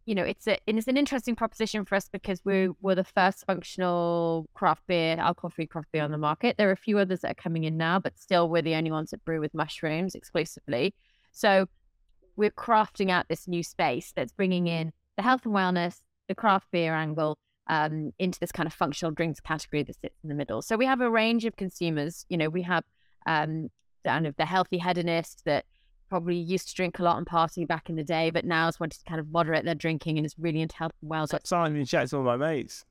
you 0.05 0.15
know, 0.15 0.23
it's 0.23 0.47
a 0.47 0.59
it's 0.67 0.87
an 0.87 0.99
interesting 0.99 1.35
proposition 1.35 1.87
for 1.87 1.95
us 1.95 2.11
because 2.13 2.43
we 2.45 2.69
we're 2.83 2.95
the 2.95 3.05
first 3.05 3.47
functional 3.47 4.45
craft 4.53 4.83
beer, 4.87 5.17
alcohol 5.19 5.49
free 5.49 5.67
craft 5.67 5.89
beer 5.93 6.05
on 6.05 6.13
the 6.13 6.19
market. 6.19 6.59
There 6.59 6.69
are 6.69 6.73
a 6.73 6.77
few 6.77 6.99
others 6.99 7.21
that 7.21 7.31
are 7.31 7.43
coming 7.43 7.65
in 7.65 7.79
now, 7.79 7.99
but 7.99 8.19
still 8.19 8.51
we're 8.51 8.61
the 8.61 8.75
only 8.75 8.91
ones 8.91 9.11
that 9.11 9.25
brew 9.25 9.41
with 9.41 9.55
mushrooms 9.55 10.15
exclusively. 10.15 10.95
So 11.33 11.67
we're 12.37 12.51
crafting 12.51 13.11
out 13.11 13.29
this 13.29 13.49
new 13.49 13.63
space 13.63 14.13
that's 14.15 14.33
bringing 14.33 14.67
in 14.67 14.93
the 15.17 15.23
health 15.23 15.47
and 15.47 15.55
wellness, 15.55 16.03
the 16.29 16.35
craft 16.35 16.67
beer 16.71 16.95
angle, 16.95 17.39
um, 17.69 18.13
into 18.19 18.39
this 18.39 18.53
kind 18.53 18.67
of 18.67 18.73
functional 18.73 19.13
drinks 19.13 19.41
category 19.41 19.83
that 19.83 20.01
sits 20.01 20.19
in 20.23 20.29
the 20.29 20.35
middle. 20.35 20.63
So 20.63 20.77
we 20.77 20.87
have 20.87 21.01
a 21.01 21.11
range 21.11 21.45
of 21.45 21.57
consumers. 21.57 22.25
You 22.29 22.37
know, 22.37 22.49
we 22.49 22.63
have 22.63 22.85
um, 23.27 23.71
kind 24.05 24.27
of 24.27 24.37
the 24.37 24.45
healthy 24.45 24.79
hedonist 24.79 25.45
that 25.45 25.65
probably 26.09 26.37
used 26.37 26.69
to 26.69 26.75
drink 26.75 26.99
a 26.99 27.03
lot 27.03 27.17
and 27.17 27.27
party 27.27 27.65
back 27.65 27.89
in 27.91 27.97
the 27.97 28.05
day, 28.05 28.31
but 28.31 28.45
now 28.45 28.69
is 28.69 28.79
wanting 28.79 28.99
to 28.99 29.05
kind 29.09 29.21
of 29.21 29.29
moderate 29.29 29.65
their 29.65 29.75
drinking 29.75 30.19
and 30.19 30.25
is 30.25 30.35
really 30.39 30.61
into 30.61 30.77
health 30.77 30.93
and 31.01 31.11
well. 31.11 31.27
So 31.27 31.39
Simon 31.43 31.85
chat 31.85 32.09
to 32.11 32.19
all 32.19 32.23
my 32.23 32.37
mates. 32.37 32.85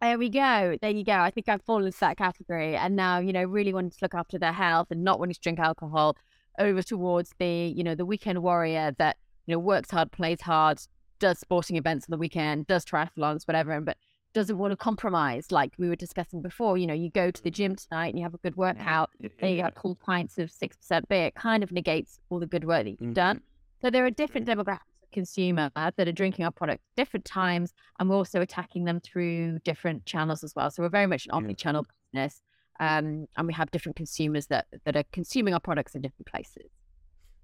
There 0.00 0.18
we 0.18 0.28
go. 0.30 0.76
There 0.80 0.90
you 0.90 1.04
go. 1.04 1.12
I 1.12 1.30
think 1.30 1.48
I've 1.48 1.62
fallen 1.62 1.86
into 1.86 2.00
that 2.00 2.16
category. 2.16 2.76
And 2.76 2.96
now, 2.96 3.18
you 3.18 3.32
know, 3.32 3.44
really 3.44 3.72
wanting 3.72 3.90
to 3.90 3.98
look 4.02 4.14
after 4.14 4.38
their 4.38 4.52
health 4.52 4.88
and 4.90 5.04
not 5.04 5.18
wanting 5.18 5.34
to 5.34 5.40
drink 5.40 5.58
alcohol 5.60 6.16
over 6.58 6.82
towards 6.82 7.32
the, 7.38 7.46
you 7.46 7.84
know, 7.84 7.94
the 7.94 8.04
weekend 8.04 8.42
warrior 8.42 8.94
that, 8.98 9.16
you 9.46 9.54
know, 9.54 9.58
works 9.58 9.90
hard, 9.90 10.10
plays 10.10 10.40
hard, 10.40 10.80
does 11.18 11.38
sporting 11.38 11.76
events 11.76 12.06
on 12.08 12.10
the 12.10 12.18
weekend, 12.18 12.66
does 12.66 12.84
triathlons, 12.84 13.46
whatever, 13.46 13.80
but 13.80 13.96
doesn't 14.32 14.58
want 14.58 14.72
to 14.72 14.76
compromise, 14.76 15.50
like 15.50 15.72
we 15.78 15.88
were 15.88 15.96
discussing 15.96 16.42
before. 16.42 16.78
You 16.78 16.86
know, 16.86 16.94
you 16.94 17.10
go 17.10 17.30
to 17.30 17.42
the 17.42 17.50
gym 17.50 17.76
tonight 17.76 18.08
and 18.08 18.18
you 18.18 18.24
have 18.24 18.34
a 18.34 18.38
good 18.38 18.56
workout, 18.56 19.10
and 19.20 19.50
you 19.50 19.62
got 19.62 19.74
cool 19.74 19.96
pints 19.96 20.38
of 20.38 20.50
six 20.50 20.76
percent 20.76 21.08
beer. 21.08 21.26
It 21.26 21.34
kind 21.34 21.62
of 21.62 21.72
negates 21.72 22.18
all 22.30 22.38
the 22.38 22.46
good 22.46 22.64
work 22.64 22.84
that 22.84 22.90
you've 22.90 23.00
mm-hmm. 23.00 23.12
done. 23.12 23.40
So 23.80 23.90
there 23.90 24.04
are 24.06 24.10
different 24.10 24.46
mm-hmm. 24.46 24.60
demographics 24.60 25.02
of 25.02 25.10
consumer 25.12 25.70
that 25.74 26.08
are 26.08 26.12
drinking 26.12 26.44
our 26.44 26.50
product 26.50 26.82
different 26.96 27.24
times, 27.24 27.72
and 27.98 28.08
we're 28.08 28.16
also 28.16 28.40
attacking 28.40 28.84
them 28.84 29.00
through 29.00 29.58
different 29.64 30.06
channels 30.06 30.44
as 30.44 30.54
well. 30.54 30.70
So 30.70 30.82
we're 30.82 30.88
very 30.88 31.06
much 31.06 31.26
an 31.26 31.32
omni-channel 31.32 31.84
business, 32.12 32.40
um, 32.80 33.26
and 33.36 33.46
we 33.46 33.52
have 33.52 33.70
different 33.70 33.96
consumers 33.96 34.46
that 34.46 34.66
that 34.84 34.96
are 34.96 35.04
consuming 35.12 35.52
our 35.54 35.60
products 35.60 35.94
in 35.94 36.00
different 36.00 36.26
places. 36.26 36.70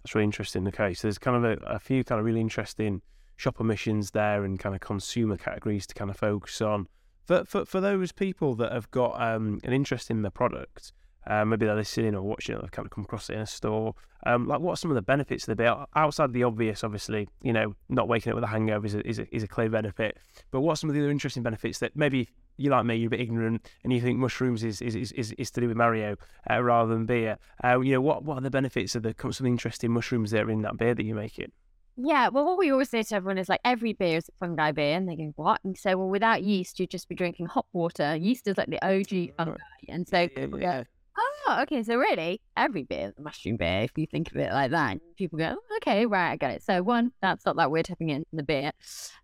That's 0.03 0.15
really 0.15 0.25
interesting. 0.25 0.67
Okay, 0.69 0.95
so 0.95 1.09
there's 1.09 1.19
kind 1.19 1.37
of 1.37 1.45
a, 1.45 1.65
a 1.67 1.79
few 1.79 2.05
kind 2.05 2.19
of 2.19 2.25
really 2.25 2.41
interesting 2.41 3.03
shopper 3.39 3.65
missions 3.65 4.11
there 4.11 4.45
and 4.45 4.59
kind 4.59 4.75
of 4.75 4.83
consumer 4.83 5.39
categories 5.39 5.87
to 5.87 5.95
kind 5.95 6.11
of 6.11 6.17
focus 6.19 6.61
on. 6.61 6.89
For 7.25 7.45
for, 7.45 7.65
for 7.65 7.81
those 7.81 8.13
people 8.13 8.55
that 8.57 8.73
have 8.73 8.91
got 8.91 9.19
um, 9.21 9.61
an 9.65 9.73
interest 9.73 10.11
in 10.11 10.23
the 10.23 10.31
product, 10.31 10.93
uh, 11.27 11.45
maybe 11.45 11.65
they're 11.65 11.77
listening 11.77 12.15
or 12.15 12.23
watching 12.23 12.57
it, 12.57 12.61
they've 12.61 12.71
kind 12.71 12.85
of 12.85 12.91
come 12.91 13.05
across 13.05 13.31
it 13.31 13.35
in 13.35 13.41
a 13.41 13.47
store. 13.47 13.95
Um, 14.27 14.49
like, 14.49 14.61
what 14.61 14.73
are 14.73 14.77
some 14.77 14.91
of 14.91 14.97
the 14.97 15.03
benefits 15.03 15.45
of 15.45 15.57
the 15.57 15.57
beer? 15.57 15.75
Outside 15.95 16.33
the 16.33 16.43
obvious, 16.43 16.83
obviously, 16.83 17.29
you 17.43 17.53
know, 17.53 17.75
not 17.89 18.09
waking 18.09 18.33
up 18.33 18.35
with 18.35 18.45
a 18.45 18.49
hangover 18.49 18.85
is 18.85 18.95
a, 18.95 19.09
is 19.09 19.19
a, 19.21 19.35
is 19.35 19.43
a 19.45 19.49
clear 19.49 19.71
benefit. 19.71 20.19
But 20.51 20.63
what 20.63 20.73
are 20.73 20.77
some 20.77 20.91
of 20.91 20.95
the 20.95 21.01
other 21.01 21.11
interesting 21.11 21.45
benefits 21.45 21.79
that 21.79 21.95
maybe 21.95 22.29
you 22.57 22.71
like 22.71 22.85
me, 22.85 22.97
you're 22.97 23.07
a 23.07 23.11
bit 23.11 23.21
ignorant, 23.21 23.71
and 23.85 23.93
you 23.93 24.01
think 24.01 24.19
mushrooms 24.19 24.65
is 24.65 24.83
is, 24.83 24.97
is, 25.13 25.33
is 25.39 25.51
to 25.53 25.61
do 25.61 25.69
with 25.69 25.77
Mario 25.77 26.17
uh, 26.51 26.61
rather 26.61 26.93
than 26.93 27.07
beer. 27.07 27.39
Uh, 27.63 27.79
you 27.79 27.93
know, 27.93 28.01
what 28.01 28.25
what 28.25 28.39
are 28.39 28.41
the 28.41 28.51
benefits 28.51 28.97
of 28.97 29.05
the 29.05 29.15
some 29.31 29.47
interesting 29.47 29.93
mushrooms 29.93 30.33
that 30.33 30.43
are 30.43 30.51
in 30.51 30.63
that 30.63 30.77
beer 30.77 30.95
that 30.95 31.05
you're 31.05 31.15
making? 31.15 31.53
Yeah, 32.01 32.29
well, 32.29 32.45
what 32.45 32.59
we 32.59 32.71
always 32.71 32.91
say 32.91 33.03
to 33.03 33.15
everyone 33.17 33.39
is 33.39 33.49
like 33.49 33.61
every 33.65 33.93
beer 33.93 34.19
is 34.19 34.29
a 34.29 34.33
fungi 34.39 34.71
beer, 34.71 34.97
and 34.97 35.09
they 35.09 35.17
go, 35.17 35.33
"What?" 35.35 35.61
And 35.65 35.77
so, 35.77 35.97
well, 35.97 36.09
without 36.09 36.45
yeast, 36.45 36.79
you'd 36.79 36.91
just 36.91 37.09
be 37.09 37.17
drinking 37.17 37.47
hot 37.47 37.67
water. 37.73 38.15
Yeast 38.15 38.47
is 38.47 38.57
like 38.57 38.69
the 38.69 38.79
OG 38.87 39.33
fungi, 39.37 39.57
and 39.89 40.07
so 40.07 40.21
Yeah, 40.21 40.29
people 40.29 40.61
yeah. 40.61 40.83
go, 40.85 40.89
"Oh, 41.19 41.59
okay." 41.63 41.83
So 41.83 41.97
really, 41.97 42.41
every 42.57 42.85
beer 42.85 43.09
is 43.09 43.15
a 43.19 43.21
mushroom 43.23 43.57
beer 43.57 43.81
if 43.81 43.91
you 43.97 44.07
think 44.07 44.31
of 44.31 44.37
it 44.37 44.53
like 44.53 44.71
that. 44.71 44.99
People 45.17 45.41
go, 45.41 45.57
oh, 45.59 45.77
"Okay, 45.79 46.07
right, 46.07 46.31
I 46.31 46.37
get 46.37 46.53
it." 46.53 46.63
So 46.63 46.85
one, 46.85 47.11
that's 47.21 47.45
not 47.45 47.57
that 47.57 47.73
we're 47.73 47.83
tapping 47.83 48.11
into 48.11 48.29
the 48.33 48.45
beer. 48.45 48.71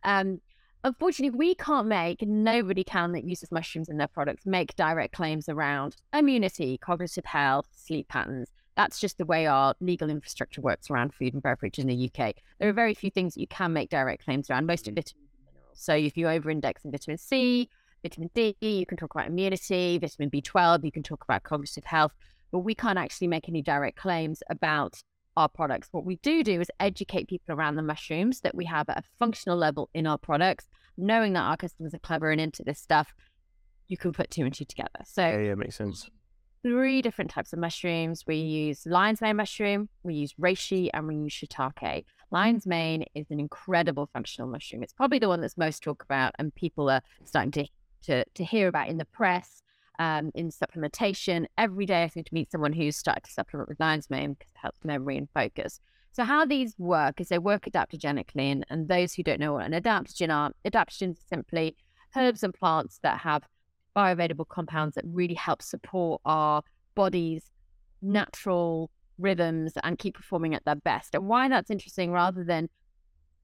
Um, 0.02 0.40
unfortunately, 0.82 1.38
we 1.38 1.54
can't 1.54 1.86
make. 1.86 2.22
Nobody 2.22 2.82
can 2.82 3.12
that 3.12 3.22
uses 3.22 3.52
mushrooms 3.52 3.88
in 3.88 3.98
their 3.98 4.08
products 4.08 4.46
make 4.46 4.74
direct 4.74 5.14
claims 5.14 5.48
around 5.48 5.94
immunity, 6.12 6.78
cognitive 6.78 7.24
health, 7.24 7.68
sleep 7.70 8.08
patterns. 8.08 8.50
That's 8.76 8.98
just 8.98 9.18
the 9.18 9.24
way 9.24 9.46
our 9.46 9.74
legal 9.80 10.10
infrastructure 10.10 10.60
works 10.60 10.90
around 10.90 11.14
food 11.14 11.32
and 11.32 11.42
beverage 11.42 11.78
in 11.78 11.86
the 11.86 12.10
UK. 12.10 12.34
There 12.58 12.68
are 12.68 12.72
very 12.72 12.94
few 12.94 13.10
things 13.10 13.34
that 13.34 13.40
you 13.40 13.46
can 13.46 13.72
make 13.72 13.88
direct 13.88 14.24
claims 14.24 14.50
around, 14.50 14.66
most 14.66 14.88
of 14.88 14.94
mm. 14.94 14.96
vitamins 14.96 15.14
and 15.36 15.46
minerals. 15.46 15.78
So 15.80 15.94
if 15.94 16.16
you 16.16 16.28
over 16.28 16.50
index 16.50 16.84
in 16.84 16.90
vitamin 16.90 17.18
C, 17.18 17.68
vitamin 18.02 18.30
D, 18.34 18.56
you 18.60 18.86
can 18.86 18.96
talk 18.96 19.14
about 19.14 19.28
immunity, 19.28 19.98
vitamin 19.98 20.30
B12, 20.30 20.84
you 20.84 20.92
can 20.92 21.02
talk 21.02 21.24
about 21.24 21.44
cognitive 21.44 21.84
health, 21.84 22.12
but 22.50 22.60
we 22.60 22.74
can't 22.74 22.98
actually 22.98 23.28
make 23.28 23.48
any 23.48 23.62
direct 23.62 23.96
claims 23.96 24.42
about 24.50 25.02
our 25.36 25.48
products. 25.48 25.88
What 25.90 26.04
we 26.04 26.16
do 26.16 26.44
do 26.44 26.60
is 26.60 26.68
educate 26.80 27.28
people 27.28 27.54
around 27.54 27.76
the 27.76 27.82
mushrooms 27.82 28.40
that 28.40 28.54
we 28.54 28.64
have 28.66 28.88
at 28.88 28.98
a 28.98 29.02
functional 29.18 29.58
level 29.58 29.88
in 29.94 30.06
our 30.06 30.18
products, 30.18 30.66
knowing 30.96 31.32
that 31.32 31.40
our 31.40 31.56
customers 31.56 31.94
are 31.94 31.98
clever 31.98 32.30
and 32.30 32.40
into 32.40 32.62
this 32.62 32.78
stuff. 32.78 33.14
You 33.88 33.96
can 33.96 34.12
put 34.12 34.30
two 34.30 34.44
and 34.44 34.54
two 34.54 34.64
together. 34.64 34.90
So 35.04 35.26
Yeah, 35.26 35.38
yeah, 35.38 35.54
makes 35.54 35.76
sense. 35.76 36.08
Three 36.64 37.02
different 37.02 37.30
types 37.30 37.52
of 37.52 37.58
mushrooms. 37.58 38.24
We 38.26 38.36
use 38.36 38.86
lion's 38.86 39.20
mane 39.20 39.36
mushroom, 39.36 39.90
we 40.02 40.14
use 40.14 40.32
reishi, 40.40 40.88
and 40.94 41.06
we 41.06 41.16
use 41.16 41.32
shiitake. 41.32 42.06
Lion's 42.30 42.66
mane 42.66 43.04
is 43.14 43.30
an 43.30 43.38
incredible 43.38 44.08
functional 44.12 44.50
mushroom. 44.50 44.82
It's 44.82 44.92
probably 44.92 45.18
the 45.18 45.28
one 45.28 45.42
that's 45.42 45.58
most 45.58 45.82
talked 45.82 46.04
about, 46.04 46.34
and 46.38 46.54
people 46.54 46.90
are 46.90 47.02
starting 47.24 47.52
to 47.52 47.66
to, 48.04 48.24
to 48.34 48.44
hear 48.44 48.68
about 48.68 48.88
in 48.88 48.98
the 48.98 49.04
press, 49.06 49.62
um, 49.98 50.30
in 50.34 50.50
supplementation. 50.50 51.46
Every 51.56 51.86
day, 51.86 52.02
I 52.02 52.08
seem 52.08 52.24
to 52.24 52.34
meet 52.34 52.50
someone 52.50 52.72
who's 52.72 52.96
started 52.96 53.24
to 53.24 53.32
supplement 53.32 53.68
with 53.68 53.80
lion's 53.80 54.10
mane 54.10 54.34
because 54.34 54.50
it 54.54 54.58
helps 54.60 54.84
memory 54.84 55.16
and 55.16 55.28
focus. 55.32 55.80
So, 56.12 56.24
how 56.24 56.44
these 56.44 56.74
work 56.78 57.20
is 57.20 57.28
they 57.28 57.38
work 57.38 57.64
adaptogenically, 57.64 58.52
and, 58.52 58.66
and 58.70 58.88
those 58.88 59.14
who 59.14 59.22
don't 59.22 59.40
know 59.40 59.54
what 59.54 59.66
an 59.66 59.72
adaptogen 59.72 60.34
are, 60.34 60.52
adaptogens 60.66 61.18
are 61.18 61.28
simply 61.28 61.76
herbs 62.16 62.42
and 62.42 62.54
plants 62.54 63.00
that 63.02 63.20
have 63.20 63.42
bioavailable 63.96 64.48
compounds 64.48 64.94
that 64.94 65.04
really 65.06 65.34
help 65.34 65.62
support 65.62 66.20
our 66.24 66.62
body's 66.94 67.50
natural 68.02 68.90
rhythms 69.18 69.72
and 69.82 69.98
keep 69.98 70.14
performing 70.14 70.54
at 70.54 70.64
their 70.64 70.74
best. 70.74 71.14
And 71.14 71.26
why 71.26 71.48
that's 71.48 71.70
interesting 71.70 72.12
rather 72.12 72.44
than 72.44 72.68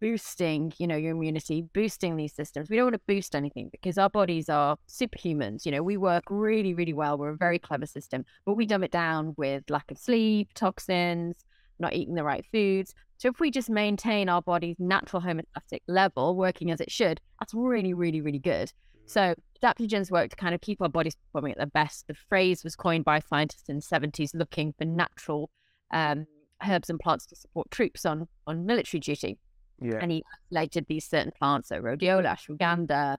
boosting, 0.00 0.72
you 0.78 0.86
know, 0.86 0.96
your 0.96 1.12
immunity, 1.12 1.62
boosting 1.74 2.16
these 2.16 2.34
systems. 2.34 2.70
We 2.70 2.76
don't 2.76 2.86
want 2.86 2.94
to 2.94 3.00
boost 3.06 3.34
anything 3.34 3.68
because 3.70 3.98
our 3.98 4.08
bodies 4.08 4.48
are 4.48 4.76
superhumans. 4.88 5.66
You 5.66 5.72
know, 5.72 5.82
we 5.82 5.96
work 5.96 6.24
really, 6.30 6.74
really 6.74 6.94
well. 6.94 7.18
We're 7.18 7.30
a 7.30 7.36
very 7.36 7.58
clever 7.58 7.86
system, 7.86 8.24
but 8.46 8.54
we 8.54 8.66
dumb 8.66 8.82
it 8.82 8.90
down 8.90 9.34
with 9.36 9.68
lack 9.68 9.90
of 9.90 9.98
sleep, 9.98 10.50
toxins, 10.54 11.44
not 11.78 11.92
eating 11.92 12.14
the 12.14 12.24
right 12.24 12.44
foods. 12.50 12.94
So 13.18 13.28
if 13.28 13.38
we 13.40 13.50
just 13.50 13.68
maintain 13.68 14.28
our 14.30 14.40
body's 14.40 14.76
natural 14.78 15.22
homeostatic 15.22 15.82
level 15.86 16.34
working 16.34 16.70
as 16.70 16.80
it 16.80 16.90
should, 16.90 17.20
that's 17.38 17.52
really, 17.52 17.92
really, 17.92 18.22
really 18.22 18.38
good. 18.38 18.72
So 19.10 19.34
adaptogens 19.60 20.08
work 20.08 20.30
to 20.30 20.36
kind 20.36 20.54
of 20.54 20.60
keep 20.60 20.80
our 20.80 20.88
bodies 20.88 21.16
performing 21.16 21.50
at 21.50 21.58
their 21.58 21.66
best. 21.66 22.06
The 22.06 22.14
phrase 22.14 22.62
was 22.62 22.76
coined 22.76 23.04
by 23.04 23.18
scientists 23.18 23.68
in 23.68 23.76
the 23.76 23.82
70s 23.82 24.30
looking 24.34 24.72
for 24.78 24.84
natural 24.84 25.50
um, 25.90 26.26
herbs 26.64 26.88
and 26.88 27.00
plants 27.00 27.26
to 27.26 27.34
support 27.34 27.72
troops 27.72 28.06
on, 28.06 28.28
on 28.46 28.66
military 28.66 29.00
duty. 29.00 29.36
Yeah. 29.80 29.98
And 30.00 30.12
he 30.12 30.22
isolated 30.52 30.86
these 30.88 31.08
certain 31.08 31.32
plants, 31.36 31.70
so 31.70 31.80
rhodiola, 31.80 32.36
ashwagandha, 32.36 33.16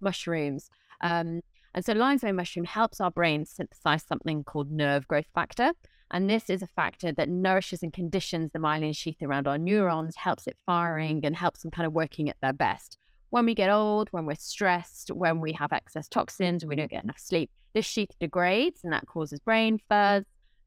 mushrooms. 0.00 0.70
Um, 1.00 1.40
and 1.74 1.84
so 1.84 1.92
lion's 1.92 2.22
mane 2.22 2.36
mushroom 2.36 2.66
helps 2.66 3.00
our 3.00 3.10
brain 3.10 3.44
synthesize 3.44 4.04
something 4.04 4.44
called 4.44 4.70
nerve 4.70 5.08
growth 5.08 5.26
factor. 5.34 5.72
And 6.12 6.30
this 6.30 6.50
is 6.50 6.62
a 6.62 6.68
factor 6.68 7.10
that 7.10 7.28
nourishes 7.28 7.82
and 7.82 7.92
conditions 7.92 8.52
the 8.52 8.60
myelin 8.60 8.94
sheath 8.94 9.20
around 9.20 9.48
our 9.48 9.58
neurons, 9.58 10.14
helps 10.14 10.46
it 10.46 10.56
firing, 10.66 11.24
and 11.24 11.34
helps 11.34 11.62
them 11.62 11.72
kind 11.72 11.86
of 11.86 11.92
working 11.92 12.28
at 12.28 12.36
their 12.40 12.52
best. 12.52 12.98
When 13.32 13.46
we 13.46 13.54
get 13.54 13.70
old, 13.70 14.10
when 14.10 14.26
we're 14.26 14.34
stressed, 14.34 15.10
when 15.10 15.40
we 15.40 15.52
have 15.52 15.72
excess 15.72 16.06
toxins, 16.06 16.66
we 16.66 16.76
don't 16.76 16.90
get 16.90 17.02
enough 17.02 17.18
sleep, 17.18 17.50
this 17.72 17.86
sheath 17.86 18.10
degrades 18.20 18.80
and 18.84 18.92
that 18.92 19.06
causes 19.06 19.40
brain 19.40 19.80
fuzz, 19.88 20.24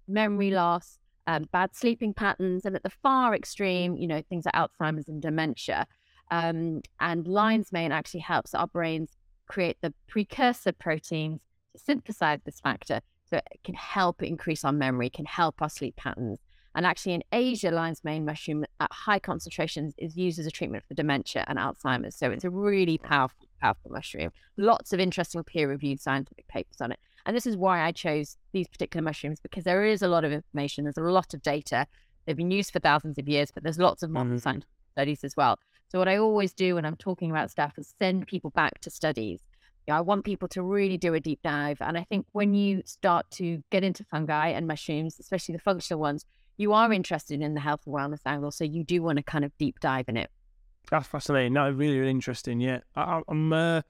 memory 0.07 0.50
loss, 0.50 0.98
um, 1.27 1.45
bad 1.51 1.75
sleeping 1.75 2.12
patterns, 2.12 2.65
and 2.65 2.75
at 2.75 2.81
the 2.81 2.89
far 2.89 3.36
extreme, 3.36 3.95
you 3.98 4.07
know, 4.07 4.24
things 4.29 4.45
like 4.45 4.55
Alzheimer's 4.55 5.07
and 5.07 5.22
dementia. 5.22 5.86
Um, 6.31 6.81
and 7.00 7.27
lion's 7.27 7.72
mane 7.72 7.91
actually 7.91 8.22
helps 8.22 8.55
our 8.55 8.65
brains 8.65 9.12
create 9.48 9.77
the 9.81 9.93
precursor 10.07 10.72
proteins 10.72 11.41
to 11.75 11.79
synthesize 11.84 12.39
this 12.45 12.60
factor. 12.60 13.01
So 13.29 13.38
it 13.38 13.63
can 13.63 13.75
help 13.75 14.24
increase 14.24 14.65
our 14.65 14.72
memory, 14.72 15.12
can 15.12 15.25
help 15.25 15.62
our 15.62 15.69
sleep 15.69 15.98
patterns. 15.98 16.39
And 16.75 16.86
actually, 16.86 17.13
in 17.13 17.24
Asia, 17.32 17.72
lion's 17.72 18.03
mane 18.03 18.25
mushroom 18.25 18.65
at 18.82 18.91
high 18.91 19.20
concentrations 19.20 19.94
is 19.98 20.17
used 20.17 20.38
as 20.39 20.46
a 20.46 20.51
treatment 20.51 20.84
for 20.88 20.94
dementia 20.94 21.46
and 21.48 21.58
Alzheimer's. 21.58 22.15
So 22.17 22.29
it's 22.32 22.44
a 22.44 22.50
really 22.50 22.98
powerful, 22.98 23.48
powerful 23.62 23.91
mushroom. 23.91 24.32
Lots 24.58 24.91
of 24.91 25.00
interesting 25.00 25.41
peer 25.44 25.70
reviewed 25.70 26.01
scientific 26.01 26.48
papers 26.48 26.82
on 26.82 26.91
it. 26.91 27.00
And 27.25 27.36
this 27.36 27.48
is 27.48 27.55
why 27.55 27.82
I 27.82 27.91
chose 27.91 28.38
these 28.51 28.67
particular 28.67 29.01
mushrooms 29.03 29.39
because 29.39 29.63
there 29.63 29.86
is 29.86 30.01
a 30.01 30.08
lot 30.08 30.25
of 30.25 30.32
information, 30.32 30.84
there's 30.84 30.98
a 30.98 31.01
lot 31.01 31.34
of 31.34 31.41
data. 31.41 31.88
They've 32.25 32.36
been 32.36 32.51
used 32.51 32.74
for 32.74 32.79
thousands 32.79 33.17
of 33.17 33.27
years, 33.27 33.51
but 33.51 33.63
there's 33.63 33.79
lots 33.79 34.03
of 34.03 34.10
modern 34.12 34.36
Mhm. 34.36 34.41
scientific 34.41 34.70
studies 34.91 35.24
as 35.24 35.36
well. 35.38 35.58
So 35.88 35.98
what 36.00 36.08
I 36.08 36.17
always 36.17 36.53
do 36.53 36.75
when 36.75 36.86
I'm 36.86 36.98
talking 36.98 37.32
about 37.32 37.51
stuff 37.51 37.77
is 37.77 37.94
send 37.98 38.27
people 38.27 38.50
back 38.50 38.82
to 38.82 38.89
studies. 38.89 39.39
I 39.89 40.01
want 40.01 40.25
people 40.25 40.48
to 40.50 40.62
really 40.63 40.98
do 40.98 41.13
a 41.13 41.20
deep 41.20 41.42
dive. 41.44 41.77
And 41.82 41.98
I 41.98 42.04
think 42.04 42.25
when 42.32 42.54
you 42.54 42.82
start 42.86 43.30
to 43.32 43.63
get 43.72 43.84
into 43.84 44.04
fungi 44.04 44.50
and 44.50 44.68
mushrooms, 44.68 45.20
especially 45.20 45.54
the 45.54 45.62
functional 45.62 46.00
ones, 46.00 46.25
you 46.58 46.74
are 46.74 46.92
interested 46.92 47.42
in 47.42 47.54
the 47.54 47.60
health 47.60 47.82
and 47.86 47.96
wellness 47.96 48.22
angle. 48.25 48.51
So 48.51 48.63
you 48.63 48.84
do 48.84 49.01
want 49.01 49.18
to 49.18 49.24
kind 49.24 49.46
of 49.46 49.51
deep 49.58 49.80
dive 49.80 50.06
in 50.08 50.18
it. 50.18 50.32
That's 50.89 51.08
fascinating. 51.08 51.54
No, 51.54 51.70
really, 51.72 52.00
really 52.00 52.12
interesting. 52.12 52.60
Yeah, 52.60 52.80
I, 52.96 53.22
I'm. 53.27 53.51
Uh, 53.51 53.82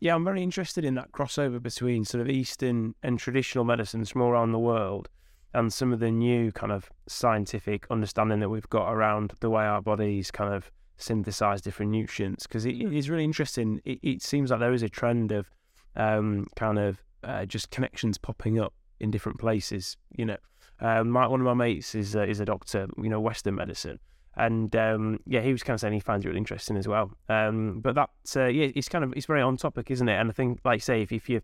yeah, 0.00 0.16
I'm 0.16 0.24
very 0.24 0.42
interested 0.42 0.84
in 0.84 0.96
that 0.96 1.12
crossover 1.12 1.62
between 1.62 2.04
sort 2.04 2.22
of 2.22 2.28
Eastern 2.28 2.96
and 3.04 3.20
traditional 3.20 3.64
medicines 3.64 4.10
from 4.10 4.22
all 4.22 4.30
around 4.30 4.50
the 4.50 4.58
world, 4.58 5.08
and 5.54 5.72
some 5.72 5.92
of 5.92 6.00
the 6.00 6.10
new 6.10 6.50
kind 6.50 6.72
of 6.72 6.90
scientific 7.06 7.86
understanding 7.88 8.40
that 8.40 8.48
we've 8.48 8.68
got 8.68 8.92
around 8.92 9.34
the 9.38 9.48
way 9.48 9.64
our 9.64 9.80
bodies 9.80 10.32
kind 10.32 10.52
of 10.52 10.72
synthesize 10.96 11.60
different 11.60 11.92
nutrients. 11.92 12.46
Because 12.46 12.64
it, 12.64 12.76
it 12.76 12.92
is 12.92 13.10
really 13.10 13.24
interesting. 13.24 13.80
It, 13.84 13.98
it 14.02 14.22
seems 14.22 14.50
like 14.50 14.60
there 14.60 14.72
is 14.72 14.82
a 14.82 14.88
trend 14.88 15.32
of 15.32 15.50
um, 15.96 16.46
kind 16.56 16.78
of 16.78 17.02
uh, 17.24 17.44
just 17.46 17.70
connections 17.70 18.18
popping 18.18 18.58
up 18.58 18.72
in 19.00 19.10
different 19.10 19.38
places. 19.38 19.96
You 20.16 20.26
know, 20.26 20.36
um, 20.80 21.10
my, 21.10 21.26
one 21.26 21.40
of 21.40 21.46
my 21.46 21.54
mates 21.54 21.94
is 21.94 22.16
uh, 22.16 22.22
is 22.22 22.40
a 22.40 22.44
doctor. 22.44 22.88
You 22.96 23.08
know, 23.08 23.20
Western 23.20 23.54
medicine 23.54 23.98
and 24.36 24.74
um, 24.76 25.20
yeah, 25.26 25.40
he 25.40 25.52
was 25.52 25.62
kind 25.62 25.74
of 25.74 25.80
saying 25.80 25.92
he 25.92 26.00
finds 26.00 26.24
it 26.24 26.28
really 26.28 26.38
interesting 26.38 26.76
as 26.76 26.88
well. 26.88 27.10
Um, 27.28 27.80
but 27.80 27.94
that 27.94 28.10
uh, 28.36 28.46
yeah, 28.46 28.68
it's 28.74 28.88
kind 28.88 29.04
of 29.04 29.12
it's 29.14 29.26
very 29.26 29.42
on 29.42 29.56
topic, 29.56 29.90
isn't 29.90 30.08
it? 30.08 30.14
And 30.14 30.30
I 30.30 30.32
think, 30.32 30.60
like 30.64 30.82
say, 30.82 31.02
if, 31.02 31.12
if 31.12 31.28
you 31.28 31.42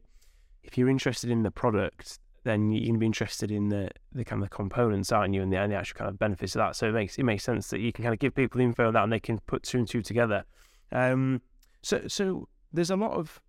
if 0.62 0.78
you're 0.78 0.88
interested 0.88 1.31
in 1.31 1.43
the 1.43 1.50
product, 1.50 2.19
then 2.49 2.71
you're 2.73 2.87
gonna 2.87 2.99
be 2.99 3.07
interested 3.07 3.50
in 3.50 3.69
the 3.69 3.90
the 4.12 4.25
kind 4.25 4.43
of 4.43 4.49
the 4.49 4.55
components, 4.55 5.12
aren't 5.12 5.35
you, 5.35 5.43
and 5.43 5.52
the, 5.52 5.57
and 5.57 5.71
the 5.71 5.76
actual 5.76 5.99
kind 5.99 6.09
of 6.09 6.19
benefits 6.19 6.55
of 6.57 6.61
that. 6.61 6.76
So 6.76 6.88
it 6.88 6.93
makes 6.93 7.19
it 7.19 7.25
makes 7.25 7.45
sense 7.45 7.69
that 7.71 7.81
you 7.81 7.93
can 7.93 8.05
kind 8.05 8.14
of 8.14 8.19
give 8.19 8.35
people 8.35 8.59
the 8.59 8.64
info 8.64 8.88
on 8.88 8.95
that, 8.95 9.05
and 9.05 9.12
they 9.12 9.21
can 9.21 9.38
put 9.40 9.62
two 9.62 9.78
and 9.78 9.88
two 9.88 10.02
together. 10.02 10.45
Um, 10.90 11.43
so 11.83 12.09
so 12.09 12.49
there's 12.73 12.90
a 12.90 12.97
lot 12.97 13.12
of 13.12 13.40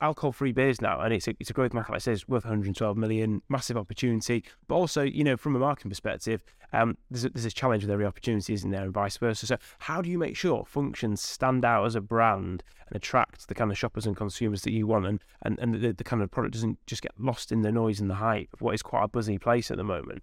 alcohol-free 0.00 0.52
beers 0.52 0.80
now, 0.80 1.00
and 1.00 1.12
it's 1.12 1.28
a, 1.28 1.34
it's 1.40 1.50
a 1.50 1.52
growth 1.52 1.72
market. 1.72 1.92
Like 1.92 1.96
I 1.96 2.00
say, 2.00 2.12
it's 2.12 2.28
worth 2.28 2.44
112 2.44 2.96
million, 2.96 3.42
massive 3.48 3.76
opportunity. 3.76 4.44
But 4.68 4.76
also, 4.76 5.02
you 5.02 5.24
know, 5.24 5.36
from 5.36 5.56
a 5.56 5.58
marketing 5.58 5.90
perspective, 5.90 6.42
um, 6.72 6.96
there's 7.10 7.24
a, 7.24 7.30
there's 7.30 7.44
a 7.44 7.50
challenge 7.50 7.82
with 7.82 7.90
every 7.90 8.04
opportunity, 8.04 8.52
isn't 8.52 8.70
there, 8.70 8.82
and 8.82 8.92
vice 8.92 9.16
versa. 9.16 9.46
So, 9.46 9.56
how 9.80 10.02
do 10.02 10.10
you 10.10 10.18
make 10.18 10.36
sure 10.36 10.64
functions 10.66 11.20
stand 11.20 11.64
out 11.64 11.84
as 11.84 11.94
a 11.94 12.00
brand 12.00 12.62
and 12.88 12.96
attract 12.96 13.48
the 13.48 13.54
kind 13.54 13.70
of 13.70 13.78
shoppers 13.78 14.06
and 14.06 14.16
consumers 14.16 14.62
that 14.62 14.72
you 14.72 14.86
want, 14.86 15.06
and 15.06 15.20
and, 15.42 15.58
and 15.58 15.74
the, 15.74 15.92
the 15.92 16.04
kind 16.04 16.22
of 16.22 16.30
product 16.30 16.54
doesn't 16.54 16.78
just 16.86 17.02
get 17.02 17.12
lost 17.18 17.52
in 17.52 17.62
the 17.62 17.72
noise 17.72 18.00
and 18.00 18.10
the 18.10 18.16
hype 18.16 18.48
of 18.52 18.60
what 18.60 18.74
is 18.74 18.82
quite 18.82 19.04
a 19.04 19.08
buzzy 19.08 19.38
place 19.38 19.70
at 19.70 19.76
the 19.76 19.84
moment? 19.84 20.22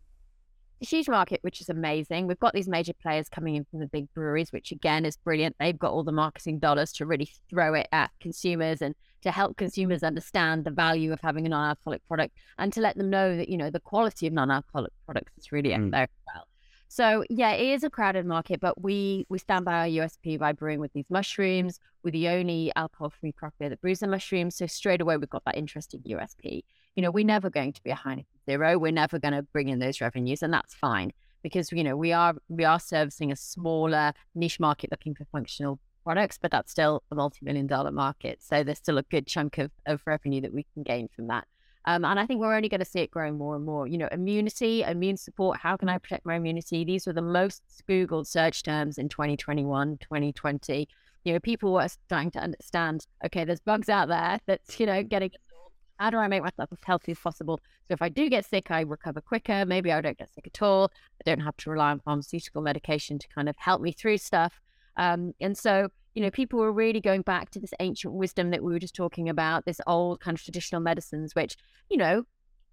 a 0.84 0.86
huge 0.86 1.10
market, 1.10 1.40
which 1.42 1.62
is 1.62 1.70
amazing. 1.70 2.28
We've 2.28 2.40
got 2.40 2.54
these 2.54 2.68
major 2.68 2.94
players 2.94 3.30
coming 3.30 3.56
in 3.56 3.66
from 3.66 3.80
the 3.80 3.88
big 3.88 4.14
breweries, 4.14 4.52
which 4.52 4.72
again 4.72 5.06
is 5.06 5.18
brilliant. 5.18 5.56
They've 5.60 5.78
got 5.78 5.92
all 5.92 6.04
the 6.04 6.12
marketing 6.12 6.60
dollars 6.60 6.92
to 6.94 7.06
really 7.06 7.30
throw 7.50 7.74
it 7.74 7.88
at 7.92 8.12
consumers 8.20 8.82
and 8.82 8.94
to 9.24 9.32
help 9.32 9.58
consumers 9.58 10.04
understand 10.04 10.66
the 10.66 10.72
value 10.72 11.12
of 11.12 11.20
having 11.22 11.46
a 11.46 11.50
non-alcoholic 11.50 12.06
product 12.08 12.36
and 12.58 12.72
to 12.74 12.80
let 12.82 12.98
them 12.98 13.10
know 13.10 13.36
that 13.36 13.50
you 13.50 13.58
know 13.58 13.70
the 13.70 13.80
quality 13.80 14.28
of 14.28 14.34
non-alcoholic 14.34 14.92
products 15.06 15.34
is 15.38 15.52
really 15.52 15.72
Mm. 15.72 15.92
there 15.92 16.04
as 16.04 16.10
well. 16.34 16.48
So 16.90 17.24
yeah, 17.30 17.54
it 17.54 17.70
is 17.70 17.84
a 17.84 17.90
crowded 17.90 18.26
market, 18.26 18.60
but 18.60 18.80
we 18.82 19.26
we 19.30 19.40
stand 19.40 19.66
by 19.66 19.74
our 19.74 19.88
USP 19.88 20.38
by 20.38 20.52
brewing 20.52 20.80
with 20.80 20.94
these 20.94 21.10
mushrooms. 21.10 21.80
We're 22.04 22.12
the 22.12 22.28
only 22.28 22.72
alcohol-free 22.76 23.32
craft 23.32 23.58
beer 23.58 23.70
that 23.70 23.82
brews 23.82 24.00
the 24.00 24.08
mushrooms. 24.08 24.56
So 24.56 24.68
straight 24.68 25.02
away 25.02 25.18
we've 25.18 25.30
got 25.30 25.44
that 25.46 25.58
interesting 25.58 26.02
USP. 26.02 26.64
You 26.96 27.02
know, 27.02 27.10
we're 27.10 27.26
never 27.26 27.50
going 27.50 27.74
to 27.74 27.82
be 27.82 27.90
a 27.90 27.96
Heineken 27.96 28.26
Zero. 28.46 28.78
We're 28.78 28.92
never 28.92 29.18
going 29.18 29.34
to 29.34 29.42
bring 29.42 29.70
in 29.70 29.80
those 29.80 30.02
revenues, 30.02 30.44
and 30.44 30.54
that's 30.54 30.76
fine 30.76 31.12
because 31.42 31.72
you 31.72 31.84
know 31.84 31.98
we 31.98 32.12
are 32.14 32.36
we 32.48 32.64
are 32.64 32.80
servicing 32.80 33.32
a 33.32 33.36
smaller 33.36 34.14
niche 34.36 34.60
market 34.60 34.92
looking 34.92 35.16
for 35.16 35.26
functional 35.26 35.80
products, 36.04 36.38
but 36.42 36.52
that's 36.52 36.72
still 36.72 37.04
a 37.12 37.16
multi-million 37.16 37.68
dollar 37.68 37.92
market. 37.92 38.42
So 38.42 38.64
there's 38.64 38.78
still 38.78 38.98
a 38.98 39.04
good 39.04 39.28
chunk 39.28 39.58
of, 39.58 39.72
of 39.86 40.02
revenue 40.06 40.42
that 40.42 40.54
we 40.54 40.66
can 40.74 40.84
gain 40.84 41.08
from 41.16 41.28
that. 41.28 41.48
Um, 41.86 42.06
and 42.06 42.20
I 42.20 42.26
think 42.26 42.40
we're 42.40 42.56
only 42.56 42.70
going 42.70 42.80
to 42.80 42.86
see 42.86 43.02
it 43.02 43.12
growing 43.12 43.38
more 43.38 43.56
and 43.56 43.66
more. 43.66 43.88
You 43.88 43.98
know, 43.98 44.08
immunity, 44.12 44.84
immune 44.84 45.18
support, 45.18 45.60
how 45.60 45.76
can 45.76 45.90
I 45.90 45.98
protect 45.98 46.26
my 46.26 46.36
immunity? 46.36 46.86
These 46.86 47.06
were 47.06 47.14
the 47.14 47.22
most 47.22 47.62
Googled 47.90 48.28
search 48.28 48.64
terms 48.64 48.98
in 48.98 49.10
2021, 49.10 49.98
2020. 49.98 50.88
You 51.26 51.34
know, 51.34 51.40
people 51.40 51.74
were 51.74 51.88
starting 51.88 52.32
to 52.32 52.40
understand, 52.40 53.06
okay, 53.26 53.44
there's 53.44 53.60
bugs 53.60 53.90
out 53.90 54.08
there 54.08 54.40
that's, 54.46 54.80
you 54.80 54.86
know, 54.86 55.04
getting 55.04 55.32
how 56.00 56.10
do 56.10 56.18
I 56.18 56.28
make 56.28 56.42
myself 56.42 56.70
as 56.72 56.80
healthy 56.84 57.12
as 57.12 57.20
possible? 57.20 57.60
So 57.88 57.94
if 57.94 58.02
I 58.02 58.10
do 58.10 58.30
get 58.30 58.46
sick, 58.46 58.72
I 58.72 58.82
recover 58.82 59.22
quicker. 59.22 59.66
Maybe 59.66 59.92
I 59.92 60.02
don't 60.02 60.18
get 60.18 60.34
sick 60.34 60.48
at 60.48 60.62
all. 60.62 60.92
I 61.20 61.24
don't 61.26 61.42
have 61.42 61.56
to 61.58 61.70
rely 61.70 61.92
on 61.92 62.00
pharmaceutical 62.00 62.62
medication 62.62 63.20
to 63.20 63.28
kind 63.28 63.48
of 63.48 63.56
help 63.58 63.82
me 63.82 63.92
through 63.92 64.18
stuff. 64.18 64.62
Um, 64.98 65.34
and 65.42 65.58
so 65.58 65.90
you 66.14 66.22
know, 66.22 66.30
people 66.30 66.60
were 66.60 66.72
really 66.72 67.02
going 67.02 67.24
back 67.24 67.50
to 67.52 67.60
this 67.60 67.74
ancient 67.80 68.14
wisdom 68.14 68.52
that 68.52 68.64
we 68.64 68.72
were 68.72 68.80
just 68.80 68.96
talking 68.96 69.30
about, 69.30 69.66
this 69.66 69.82
old 69.88 70.20
kind 70.20 70.38
of 70.38 70.44
traditional 70.44 70.82
medicines, 70.82 71.34
which, 71.34 71.56
you 71.90 71.98
know, 71.98 72.24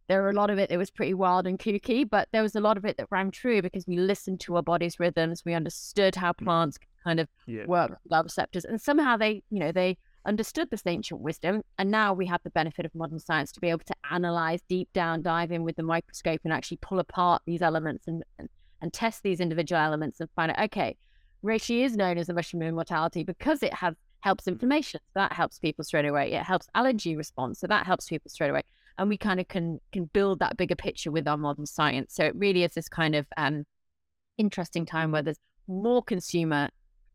there 0.08 0.22
were 0.22 0.30
a 0.30 0.34
lot 0.34 0.50
of 0.50 0.58
it 0.58 0.68
that 0.68 0.78
was 0.78 0.90
pretty 0.90 1.14
wild 1.14 1.46
and 1.46 1.58
kooky, 1.58 2.08
but 2.08 2.28
there 2.32 2.42
was 2.42 2.54
a 2.56 2.60
lot 2.60 2.76
of 2.76 2.84
it 2.84 2.96
that 2.96 3.06
rang 3.10 3.30
true 3.30 3.62
because 3.62 3.86
we 3.86 3.96
listened 3.96 4.40
to 4.40 4.56
our 4.56 4.62
body's 4.62 4.98
rhythms. 4.98 5.44
We 5.44 5.54
understood 5.54 6.16
how 6.16 6.32
mm. 6.32 6.44
plants 6.44 6.78
kind 7.04 7.20
of 7.20 7.28
yeah. 7.46 7.64
work 7.66 7.92
with 8.02 8.12
our 8.12 8.24
receptors. 8.24 8.64
And 8.64 8.80
somehow 8.80 9.16
they, 9.16 9.42
you 9.50 9.60
know, 9.60 9.72
they 9.72 9.96
understood 10.26 10.68
this 10.70 10.82
ancient 10.84 11.20
wisdom. 11.20 11.62
And 11.78 11.90
now 11.90 12.12
we 12.12 12.26
have 12.26 12.42
the 12.42 12.50
benefit 12.50 12.84
of 12.84 12.94
modern 12.94 13.20
science 13.20 13.52
to 13.52 13.60
be 13.60 13.70
able 13.70 13.84
to 13.86 13.94
analyze 14.10 14.60
deep 14.68 14.92
down, 14.92 15.22
dive 15.22 15.52
in 15.52 15.62
with 15.62 15.76
the 15.76 15.82
microscope 15.82 16.40
and 16.44 16.52
actually 16.52 16.78
pull 16.78 16.98
apart 16.98 17.42
these 17.46 17.62
elements 17.62 18.06
and, 18.06 18.24
and, 18.38 18.48
and 18.82 18.92
test 18.92 19.22
these 19.22 19.40
individual 19.40 19.80
elements 19.80 20.20
and 20.20 20.28
find 20.34 20.50
out, 20.50 20.58
okay, 20.64 20.96
reishi 21.44 21.84
is 21.84 21.96
known 21.96 22.18
as 22.18 22.26
the 22.26 22.34
mushroom 22.34 22.62
immortality 22.62 23.24
because 23.24 23.62
it 23.62 23.74
has 23.74 23.94
helps 24.20 24.46
inflammation. 24.46 25.00
So 25.12 25.20
that 25.20 25.32
helps 25.32 25.58
people 25.58 25.84
straight 25.84 26.04
away. 26.04 26.32
It 26.32 26.42
helps 26.42 26.68
allergy 26.74 27.16
response. 27.16 27.60
So 27.60 27.66
that 27.66 27.86
helps 27.86 28.08
people 28.08 28.30
straight 28.30 28.50
away. 28.50 28.62
And 28.98 29.08
we 29.08 29.16
kind 29.16 29.40
of 29.40 29.48
can 29.48 29.80
can 29.92 30.04
build 30.12 30.40
that 30.40 30.56
bigger 30.56 30.76
picture 30.76 31.10
with 31.10 31.26
our 31.26 31.38
modern 31.38 31.66
science. 31.66 32.14
So 32.14 32.24
it 32.24 32.36
really 32.36 32.64
is 32.64 32.74
this 32.74 32.88
kind 32.88 33.14
of 33.14 33.26
um, 33.36 33.64
interesting 34.36 34.84
time 34.84 35.10
where 35.10 35.22
there's 35.22 35.40
more 35.66 36.02
consumer 36.02 36.68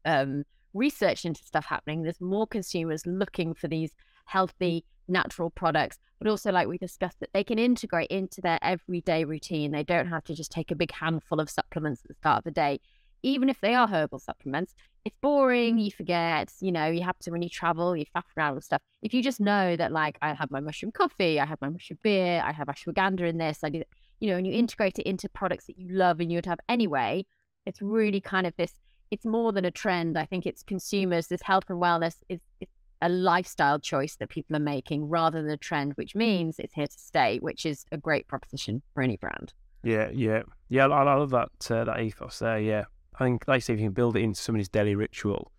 um, 0.06 0.44
research 0.74 1.26
into 1.26 1.44
stuff 1.44 1.66
happening. 1.66 2.04
There's 2.04 2.22
more 2.22 2.48
consumers 2.48 3.06
looking 3.06 3.54
for 3.54 3.68
these 3.68 3.92
healthy, 4.26 4.84
natural 5.08 5.52
products, 5.52 6.00
but 6.18 6.28
also, 6.28 6.52
like 6.52 6.68
we 6.68 6.78
discussed, 6.78 7.20
that 7.20 7.30
they 7.34 7.44
can 7.44 7.60
integrate 7.60 8.10
into 8.10 8.42
their 8.42 8.58
everyday 8.64 9.26
routine. 9.26 9.72
They 9.72 9.84
don't 9.84 10.08
have 10.08 10.24
to 10.26 10.34
just 10.34 10.52
take 10.52 10.72
a 10.72 10.76
big 10.76 10.92
handful 10.92 11.40
of 11.40 11.50
supplements 11.50 12.02
at 12.04 12.08
the 12.08 12.16
start 12.16 12.40
of 12.40 12.44
the 12.46 12.52
day 12.52 12.80
even 13.26 13.50
if 13.50 13.60
they 13.60 13.74
are 13.74 13.88
herbal 13.88 14.20
supplements, 14.20 14.76
it's 15.04 15.16
boring. 15.20 15.80
You 15.80 15.90
forget, 15.90 16.52
you 16.62 16.72
know, 16.72 16.86
you 16.86 17.02
have 17.02 17.18
to 17.20 17.32
when 17.32 17.42
you 17.42 17.50
travel, 17.50 17.98
you 17.98 18.06
faff 18.16 18.24
around 18.38 18.56
with 18.56 18.64
stuff. 18.64 18.82
If 19.02 19.14
you 19.14 19.24
just 19.24 19.40
know 19.40 19.76
that, 19.76 19.92
like, 19.92 20.18
I 20.22 20.34
have 20.34 20.52
my 20.52 20.60
mushroom 20.60 20.92
coffee, 20.92 21.40
I 21.40 21.46
have 21.46 21.60
my 21.60 21.70
mushroom 21.70 21.98
beer, 22.04 22.42
I 22.46 22.52
have 22.52 22.68
ashwagandha 22.68 23.28
in 23.28 23.38
this, 23.38 23.60
I 23.64 23.70
do, 23.70 23.84
you 24.20 24.30
know, 24.30 24.38
and 24.38 24.46
you 24.46 24.54
integrate 24.54 25.00
it 25.00 25.08
into 25.08 25.28
products 25.28 25.66
that 25.66 25.78
you 25.78 25.88
love 25.90 26.20
and 26.20 26.32
you 26.32 26.38
would 26.38 26.46
have 26.46 26.60
anyway, 26.70 27.26
it's 27.66 27.82
really 27.82 28.22
kind 28.22 28.46
of 28.46 28.56
this. 28.58 28.74
It's 29.10 29.26
more 29.26 29.52
than 29.52 29.66
a 29.66 29.72
trend. 29.72 30.18
I 30.18 30.26
think 30.26 30.46
it's 30.46 30.62
consumers. 30.64 31.28
This 31.28 31.42
health 31.42 31.66
and 31.70 31.82
wellness 31.82 32.16
is, 32.30 32.40
is 32.60 32.68
a 33.02 33.10
lifestyle 33.10 33.80
choice 33.80 34.16
that 34.18 34.30
people 34.30 34.56
are 34.56 34.60
making 34.60 35.10
rather 35.10 35.42
than 35.42 35.52
a 35.52 35.58
trend, 35.58 35.94
which 35.94 36.16
means 36.16 36.60
it's 36.60 36.74
here 36.74 36.88
to 36.88 37.00
stay, 37.00 37.40
which 37.40 37.66
is 37.66 37.86
a 37.92 37.98
great 37.98 38.28
proposition 38.28 38.82
for 38.94 39.02
any 39.02 39.18
brand. 39.18 39.54
Yeah, 39.84 40.10
yeah, 40.12 40.42
yeah. 40.70 40.88
I, 40.88 41.04
I 41.04 41.16
love 41.16 41.30
that 41.32 41.50
uh, 41.70 41.84
that 41.84 42.00
ethos 42.00 42.40
there. 42.40 42.60
Yeah, 42.60 42.86
I 43.20 43.26
think, 43.26 43.48
like 43.48 43.58
I 43.58 43.60
say, 43.60 43.74
if 43.74 43.80
you 43.80 43.86
can 43.88 43.94
build 43.94 44.16
it 44.16 44.22
into 44.22 44.40
somebody's 44.40 44.70
daily 44.70 44.96
ritual, 44.96 45.52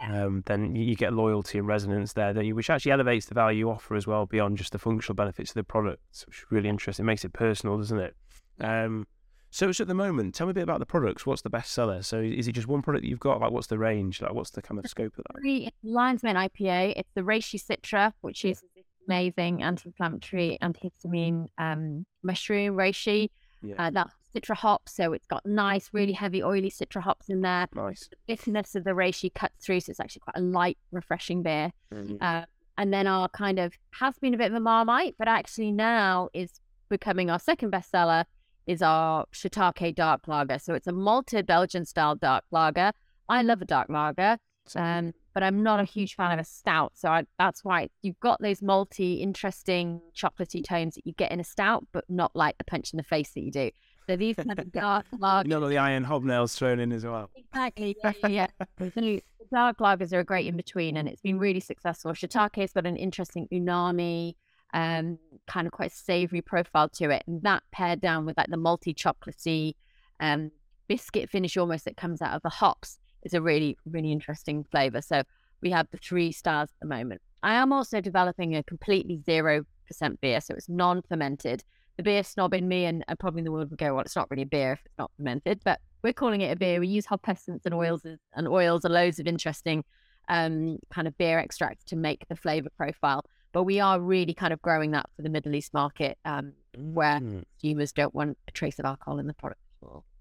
yeah. 0.00 0.24
um, 0.24 0.42
then 0.46 0.74
you, 0.74 0.84
you, 0.84 0.96
get 0.96 1.12
loyalty 1.12 1.58
and 1.58 1.66
resonance 1.66 2.12
there, 2.14 2.32
don't 2.32 2.44
you? 2.44 2.54
Which 2.54 2.70
actually 2.70 2.92
elevates 2.92 3.26
the 3.26 3.34
value 3.34 3.58
you 3.58 3.70
offer 3.70 3.94
as 3.94 4.06
well 4.06 4.26
beyond 4.26 4.56
just 4.56 4.72
the 4.72 4.78
functional 4.78 5.14
benefits 5.14 5.50
of 5.50 5.54
the 5.54 5.64
product, 5.64 6.02
which 6.26 6.38
is 6.38 6.44
really 6.50 6.68
interesting. 6.68 7.04
It 7.04 7.06
makes 7.06 7.24
it 7.24 7.32
personal, 7.32 7.76
doesn't 7.76 7.98
it? 7.98 8.16
Um, 8.60 9.06
so, 9.50 9.70
so 9.70 9.82
at 9.82 9.88
the 9.88 9.94
moment, 9.94 10.34
tell 10.34 10.46
me 10.46 10.52
a 10.52 10.54
bit 10.54 10.62
about 10.62 10.78
the 10.80 10.86
products. 10.86 11.26
What's 11.26 11.42
the 11.42 11.50
best 11.50 11.72
seller? 11.72 12.02
So, 12.02 12.20
is 12.20 12.48
it 12.48 12.52
just 12.52 12.66
one 12.66 12.80
product 12.80 13.02
that 13.02 13.08
you've 13.08 13.20
got? 13.20 13.40
Like, 13.40 13.50
what's 13.50 13.66
the 13.66 13.78
range? 13.78 14.22
Like, 14.22 14.32
what's 14.32 14.50
the 14.50 14.62
kind 14.62 14.78
of 14.78 14.86
scope 14.88 15.12
of 15.18 15.24
that? 15.24 15.72
Lion's 15.82 16.22
Mane 16.22 16.36
IPA. 16.36 16.94
It's 16.96 17.10
the 17.14 17.20
Reishi 17.20 17.62
Citra, 17.62 18.14
which 18.22 18.46
is 18.46 18.62
amazing 19.06 19.62
anti-inflammatory, 19.62 20.58
antihistamine 20.62 21.48
um, 21.58 22.06
mushroom 22.22 22.76
reishi. 22.76 23.28
Yeah. 23.62 23.74
Uh, 23.78 23.90
that's 23.90 24.14
citra 24.34 24.56
hops, 24.56 24.94
so 24.94 25.12
it's 25.12 25.26
got 25.26 25.44
nice, 25.44 25.90
really 25.92 26.12
heavy, 26.12 26.42
oily 26.42 26.70
citra 26.70 27.02
hops 27.02 27.28
in 27.28 27.42
there. 27.42 27.68
Nice. 27.74 28.08
The 28.08 28.16
bitterness 28.26 28.74
of 28.74 28.84
the 28.84 28.90
reishi 28.90 29.32
cuts 29.32 29.64
through, 29.64 29.80
so 29.80 29.90
it's 29.90 30.00
actually 30.00 30.20
quite 30.20 30.36
a 30.36 30.40
light, 30.40 30.78
refreshing 30.90 31.42
beer. 31.42 31.72
Mm-hmm. 31.92 32.16
Uh, 32.20 32.42
and 32.78 32.92
then 32.92 33.06
our 33.06 33.28
kind 33.28 33.58
of 33.58 33.74
has 34.00 34.18
been 34.18 34.34
a 34.34 34.38
bit 34.38 34.50
of 34.50 34.56
a 34.56 34.60
marmite, 34.60 35.14
but 35.18 35.28
actually 35.28 35.72
now 35.72 36.28
is 36.32 36.60
becoming 36.88 37.30
our 37.30 37.38
second 37.38 37.72
bestseller 37.72 38.24
is 38.66 38.82
our 38.82 39.26
Shiitake 39.32 39.94
Dark 39.94 40.28
Lager. 40.28 40.58
So 40.58 40.74
it's 40.74 40.86
a 40.86 40.92
malted 40.92 41.46
Belgian 41.46 41.84
style 41.84 42.14
dark 42.14 42.44
lager. 42.50 42.92
I 43.28 43.42
love 43.42 43.60
a 43.60 43.64
dark 43.64 43.88
lager. 43.88 44.38
Um, 44.76 45.12
but 45.34 45.42
I'm 45.42 45.62
not 45.62 45.80
a 45.80 45.84
huge 45.84 46.14
fan 46.14 46.32
of 46.32 46.38
a 46.38 46.44
stout. 46.44 46.92
So 46.94 47.08
I, 47.08 47.24
that's 47.38 47.64
why 47.64 47.88
you've 48.02 48.20
got 48.20 48.40
those 48.40 48.60
malty, 48.60 49.20
interesting, 49.20 50.00
chocolatey 50.14 50.64
tones 50.64 50.94
that 50.94 51.06
you 51.06 51.14
get 51.14 51.32
in 51.32 51.40
a 51.40 51.44
stout, 51.44 51.86
but 51.92 52.04
not 52.08 52.30
like 52.34 52.58
the 52.58 52.64
punch 52.64 52.92
in 52.92 52.96
the 52.96 53.02
face 53.02 53.30
that 53.30 53.40
you 53.40 53.50
do. 53.50 53.70
So 54.12 54.16
these 54.16 54.36
kind 54.36 54.58
of 54.58 54.70
dark 54.72 55.06
lagers. 55.14 55.46
None 55.46 55.62
of 55.62 55.70
the 55.70 55.78
iron 55.78 56.04
hobnails 56.04 56.54
thrown 56.54 56.80
in 56.80 56.92
as 56.92 57.06
well. 57.06 57.30
Exactly. 57.34 57.96
Yeah. 58.04 58.12
yeah. 58.28 58.46
so 58.94 59.20
dark 59.50 59.78
lagers 59.78 60.12
are 60.12 60.20
a 60.20 60.24
great 60.24 60.46
in 60.46 60.54
between, 60.54 60.98
and 60.98 61.08
it's 61.08 61.22
been 61.22 61.38
really 61.38 61.60
successful. 61.60 62.12
Shiitake's 62.12 62.74
got 62.74 62.84
an 62.84 62.96
interesting 62.96 63.48
umami, 63.50 64.34
um, 64.74 65.18
kind 65.46 65.66
of 65.66 65.72
quite 65.72 65.92
savory 65.92 66.42
profile 66.42 66.90
to 66.90 67.08
it, 67.08 67.22
and 67.26 67.40
that 67.40 67.62
paired 67.72 68.02
down 68.02 68.26
with 68.26 68.36
like 68.36 68.48
the 68.48 68.58
malty 68.58 68.94
chocolatey, 68.94 69.76
um, 70.20 70.50
biscuit 70.88 71.30
finish 71.30 71.56
almost 71.56 71.86
that 71.86 71.96
comes 71.96 72.20
out 72.20 72.34
of 72.34 72.42
the 72.42 72.50
hops 72.50 72.98
is 73.22 73.32
a 73.32 73.40
really, 73.40 73.78
really 73.86 74.12
interesting 74.12 74.62
flavor. 74.70 75.00
So 75.00 75.22
we 75.62 75.70
have 75.70 75.86
the 75.90 75.96
three 75.96 76.32
stars 76.32 76.68
at 76.68 76.80
the 76.82 76.94
moment. 76.94 77.22
I 77.42 77.54
am 77.54 77.72
also 77.72 78.02
developing 78.02 78.56
a 78.56 78.62
completely 78.62 79.22
zero 79.24 79.64
percent 79.86 80.20
beer, 80.20 80.42
so 80.42 80.52
it's 80.52 80.68
non-fermented. 80.68 81.64
The 81.96 82.02
beer 82.02 82.22
snob 82.22 82.54
in 82.54 82.68
me 82.68 82.86
and, 82.86 83.04
and 83.08 83.18
probably 83.18 83.42
the 83.42 83.52
world 83.52 83.70
would 83.70 83.78
go, 83.78 83.94
well, 83.94 84.02
it's 84.02 84.16
not 84.16 84.30
really 84.30 84.44
a 84.44 84.46
beer 84.46 84.72
if 84.72 84.80
it's 84.84 84.98
not 84.98 85.10
fermented, 85.16 85.60
but 85.64 85.80
we're 86.02 86.12
calling 86.12 86.40
it 86.40 86.50
a 86.50 86.56
beer. 86.56 86.80
We 86.80 86.88
use 86.88 87.06
hop 87.06 87.28
essence 87.28 87.64
and 87.64 87.74
oils 87.74 88.04
and 88.34 88.48
oils 88.48 88.84
and 88.84 88.94
loads 88.94 89.18
of 89.18 89.26
interesting 89.26 89.84
um, 90.28 90.78
kind 90.90 91.06
of 91.06 91.16
beer 91.18 91.38
extracts 91.38 91.84
to 91.84 91.96
make 91.96 92.26
the 92.28 92.36
flavor 92.36 92.70
profile. 92.76 93.24
But 93.52 93.64
we 93.64 93.80
are 93.80 94.00
really 94.00 94.32
kind 94.32 94.52
of 94.52 94.62
growing 94.62 94.92
that 94.92 95.06
for 95.14 95.22
the 95.22 95.28
Middle 95.28 95.54
East 95.54 95.74
market, 95.74 96.16
um, 96.24 96.54
where 96.76 97.20
mm. 97.20 97.44
consumers 97.60 97.92
don't 97.92 98.14
want 98.14 98.38
a 98.48 98.50
trace 98.52 98.78
of 98.78 98.86
alcohol 98.86 99.18
in 99.18 99.26
the 99.26 99.34
product. 99.34 99.60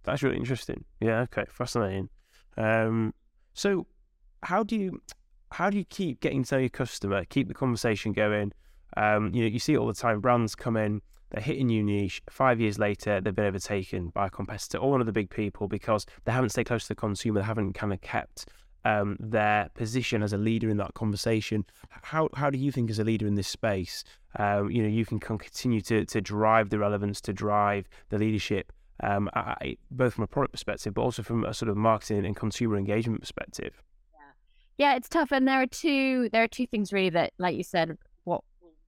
That's 0.03 0.23
really 0.23 0.37
interesting. 0.37 0.83
Yeah. 0.99 1.21
Okay. 1.21 1.45
Fascinating. 1.49 2.09
Um, 2.57 3.13
so 3.53 3.87
how 4.43 4.63
do 4.63 4.75
you 4.75 5.01
how 5.51 5.69
do 5.69 5.77
you 5.77 5.85
keep 5.85 6.21
getting 6.21 6.43
to 6.45 6.55
know 6.55 6.59
your 6.59 6.69
customer, 6.69 7.25
keep 7.25 7.47
the 7.47 7.53
conversation 7.53 8.13
going? 8.13 8.51
Um, 8.97 9.33
you 9.33 9.43
know, 9.43 9.47
you 9.47 9.59
see 9.59 9.73
it 9.73 9.77
all 9.77 9.87
the 9.87 9.93
time. 9.93 10.19
Brands 10.19 10.55
come 10.55 10.77
in, 10.77 11.01
they're 11.31 11.41
hitting 11.41 11.67
new 11.67 11.83
niche. 11.83 12.21
Five 12.29 12.59
years 12.59 12.77
later, 12.77 13.21
they've 13.21 13.35
been 13.35 13.45
overtaken 13.45 14.09
by 14.09 14.27
a 14.27 14.29
competitor 14.29 14.77
or 14.77 14.91
one 14.91 14.99
of 14.99 15.05
the 15.05 15.13
big 15.13 15.29
people 15.29 15.67
because 15.67 16.05
they 16.25 16.31
haven't 16.31 16.49
stayed 16.49 16.65
close 16.65 16.83
to 16.83 16.89
the 16.89 16.95
consumer. 16.95 17.39
They 17.39 17.45
haven't 17.45 17.73
kind 17.73 17.93
of 17.93 18.01
kept 18.01 18.47
um, 18.83 19.17
their 19.19 19.69
position 19.73 20.23
as 20.23 20.33
a 20.33 20.37
leader 20.37 20.69
in 20.69 20.77
that 20.77 20.93
conversation. 20.93 21.65
How 21.89 22.29
how 22.35 22.49
do 22.49 22.57
you 22.57 22.71
think, 22.71 22.89
as 22.89 22.99
a 22.99 23.03
leader 23.03 23.27
in 23.27 23.35
this 23.35 23.47
space, 23.47 24.03
um, 24.37 24.69
you 24.69 24.81
know, 24.81 24.89
you 24.89 25.05
can 25.05 25.19
continue 25.19 25.81
to 25.81 26.05
to 26.05 26.21
drive 26.21 26.69
the 26.69 26.79
relevance, 26.79 27.21
to 27.21 27.33
drive 27.33 27.87
the 28.09 28.17
leadership 28.17 28.71
um, 29.01 29.29
I, 29.33 29.77
both 29.89 30.13
from 30.15 30.23
a 30.23 30.27
product 30.27 30.53
perspective, 30.53 30.93
but 30.93 31.01
also 31.01 31.23
from 31.23 31.43
a 31.43 31.53
sort 31.53 31.69
of 31.69 31.77
marketing 31.77 32.25
and 32.25 32.35
consumer 32.35 32.77
engagement 32.77 33.21
perspective. 33.21 33.81
Yeah. 34.13 34.89
yeah, 34.89 34.95
it's 34.95 35.09
tough, 35.09 35.31
and 35.31 35.47
there 35.47 35.61
are 35.61 35.67
two 35.67 36.29
there 36.31 36.43
are 36.43 36.47
two 36.47 36.67
things 36.67 36.93
really 36.93 37.09
that, 37.11 37.33
like 37.37 37.55
you 37.55 37.63
said, 37.63 37.97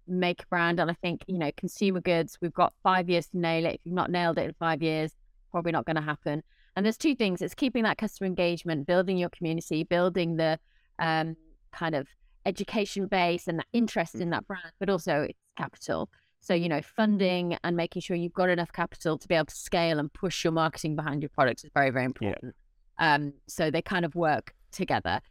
make 0.07 0.43
a 0.43 0.47
brand, 0.47 0.79
and 0.79 0.89
I 0.89 0.95
think 0.95 1.23
you 1.27 1.37
know, 1.37 1.51
consumer 1.57 2.01
goods. 2.01 2.37
We've 2.41 2.53
got 2.53 2.73
five 2.83 3.09
years 3.09 3.27
to 3.27 3.37
nail 3.37 3.65
it. 3.65 3.75
If 3.75 3.81
you've 3.85 3.95
not 3.95 4.11
nailed 4.11 4.37
it 4.37 4.45
in 4.45 4.53
five 4.59 4.81
years, 4.81 5.13
probably 5.51 5.71
not 5.71 5.85
going 5.85 5.95
to 5.95 6.01
happen. 6.01 6.43
And 6.75 6.85
there's 6.85 6.97
two 6.97 7.15
things: 7.15 7.41
it's 7.41 7.55
keeping 7.55 7.83
that 7.83 7.97
customer 7.97 8.27
engagement, 8.27 8.87
building 8.87 9.17
your 9.17 9.29
community, 9.29 9.83
building 9.83 10.37
the 10.37 10.59
um, 10.99 11.35
kind 11.71 11.95
of 11.95 12.07
education 12.45 13.07
base 13.07 13.47
and 13.47 13.59
that 13.59 13.67
interest 13.73 14.15
in 14.15 14.29
that 14.31 14.45
brand, 14.47 14.71
but 14.79 14.89
also 14.89 15.21
it's 15.29 15.39
capital. 15.57 16.09
So, 16.41 16.53
you 16.53 16.67
know, 16.67 16.81
funding 16.81 17.57
and 17.63 17.77
making 17.77 18.01
sure 18.01 18.17
you've 18.17 18.33
got 18.33 18.49
enough 18.49 18.71
capital 18.73 19.17
to 19.17 19.27
be 19.27 19.35
able 19.35 19.45
to 19.45 19.55
scale 19.55 19.97
and 19.97 20.11
push 20.11 20.43
your 20.43 20.51
marketing 20.51 20.95
behind 20.95 21.21
your 21.21 21.29
products 21.29 21.63
is 21.63 21.71
very, 21.73 21.89
very 21.89 22.05
important. 22.05 22.53
Yeah. 22.99 23.15
Um, 23.15 23.33
so 23.47 23.71
they 23.71 23.81
kind 23.81 24.03
of 24.03 24.13
work 24.13 24.53
together. 24.71 25.21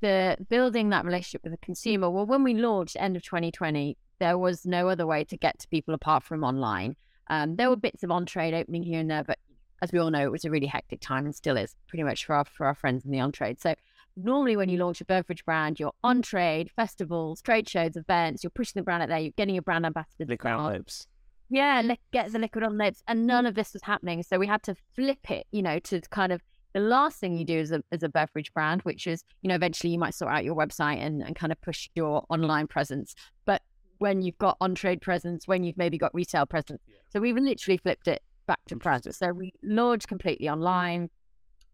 The 0.00 0.36
building 0.48 0.90
that 0.90 1.04
relationship 1.04 1.42
with 1.42 1.52
the 1.52 1.58
consumer. 1.58 2.10
Well, 2.10 2.26
when 2.26 2.44
we 2.44 2.54
launched 2.54 2.96
end 2.98 3.16
of 3.16 3.22
2020, 3.22 3.96
there 4.20 4.38
was 4.38 4.64
no 4.64 4.88
other 4.88 5.06
way 5.06 5.24
to 5.24 5.36
get 5.36 5.58
to 5.60 5.68
people 5.68 5.94
apart 5.94 6.22
from 6.22 6.44
online. 6.44 6.96
Um, 7.28 7.56
there 7.56 7.70
were 7.70 7.76
bits 7.76 8.02
of 8.02 8.10
on 8.10 8.26
trade 8.26 8.54
opening 8.54 8.82
here 8.82 9.00
and 9.00 9.10
there, 9.10 9.24
but 9.24 9.38
as 9.82 9.92
we 9.92 9.98
all 9.98 10.10
know, 10.10 10.22
it 10.24 10.30
was 10.30 10.44
a 10.44 10.50
really 10.50 10.66
hectic 10.66 11.00
time 11.00 11.24
and 11.24 11.34
still 11.34 11.56
is 11.56 11.74
pretty 11.88 12.02
much 12.02 12.24
for 12.24 12.36
our 12.36 12.44
for 12.44 12.66
our 12.66 12.74
friends 12.74 13.04
in 13.04 13.10
the 13.10 13.20
on 13.20 13.32
trade. 13.32 13.60
So 13.60 13.74
normally 14.16 14.56
when 14.56 14.68
you 14.68 14.78
launch 14.78 15.00
a 15.00 15.04
beverage 15.04 15.44
brand, 15.44 15.80
you're 15.80 15.92
on 16.02 16.22
trade, 16.22 16.70
festivals, 16.70 17.42
trade 17.42 17.68
shows, 17.68 17.96
events, 17.96 18.42
you're 18.42 18.50
pushing 18.50 18.80
the 18.80 18.84
brand 18.84 19.02
out 19.02 19.08
there, 19.08 19.18
you're 19.18 19.32
getting 19.36 19.54
your 19.54 19.62
brand 19.62 19.84
ambassador. 19.86 20.24
Liquid 20.26 20.52
on 20.52 20.72
lips. 20.72 21.06
Yeah, 21.50 21.82
li- 21.82 22.00
get 22.12 22.32
the 22.32 22.38
liquid 22.38 22.64
on 22.64 22.78
lips. 22.78 23.02
And 23.06 23.26
none 23.26 23.46
of 23.46 23.54
this 23.54 23.72
was 23.72 23.82
happening. 23.82 24.22
So 24.22 24.38
we 24.38 24.46
had 24.46 24.62
to 24.64 24.74
flip 24.94 25.30
it, 25.30 25.46
you 25.52 25.62
know, 25.62 25.78
to 25.80 26.00
kind 26.10 26.32
of 26.32 26.42
the 26.74 26.80
last 26.80 27.18
thing 27.18 27.38
you 27.38 27.44
do 27.44 27.58
as 27.60 27.70
a, 27.70 27.82
as 27.92 28.02
a 28.02 28.08
beverage 28.08 28.52
brand, 28.52 28.82
which 28.82 29.06
is, 29.06 29.24
you 29.42 29.48
know, 29.48 29.54
eventually 29.54 29.92
you 29.92 29.98
might 29.98 30.12
sort 30.12 30.32
out 30.32 30.44
your 30.44 30.56
website 30.56 30.98
and, 30.98 31.22
and 31.22 31.36
kind 31.36 31.52
of 31.52 31.60
push 31.60 31.88
your 31.94 32.24
online 32.28 32.66
presence. 32.66 33.14
But 33.46 33.62
when 33.98 34.22
you've 34.22 34.38
got 34.38 34.56
on 34.60 34.74
trade 34.74 35.00
presence, 35.00 35.46
when 35.46 35.62
you've 35.62 35.76
maybe 35.76 35.96
got 35.96 36.12
retail 36.12 36.46
presence. 36.46 36.82
Yeah. 36.86 36.96
So 37.10 37.20
we've 37.20 37.36
literally 37.36 37.78
flipped 37.78 38.08
it 38.08 38.22
back 38.46 38.58
to 38.66 38.76
presence. 38.76 39.18
So 39.18 39.32
we 39.32 39.52
launched 39.62 40.08
completely 40.08 40.48
online, 40.48 41.10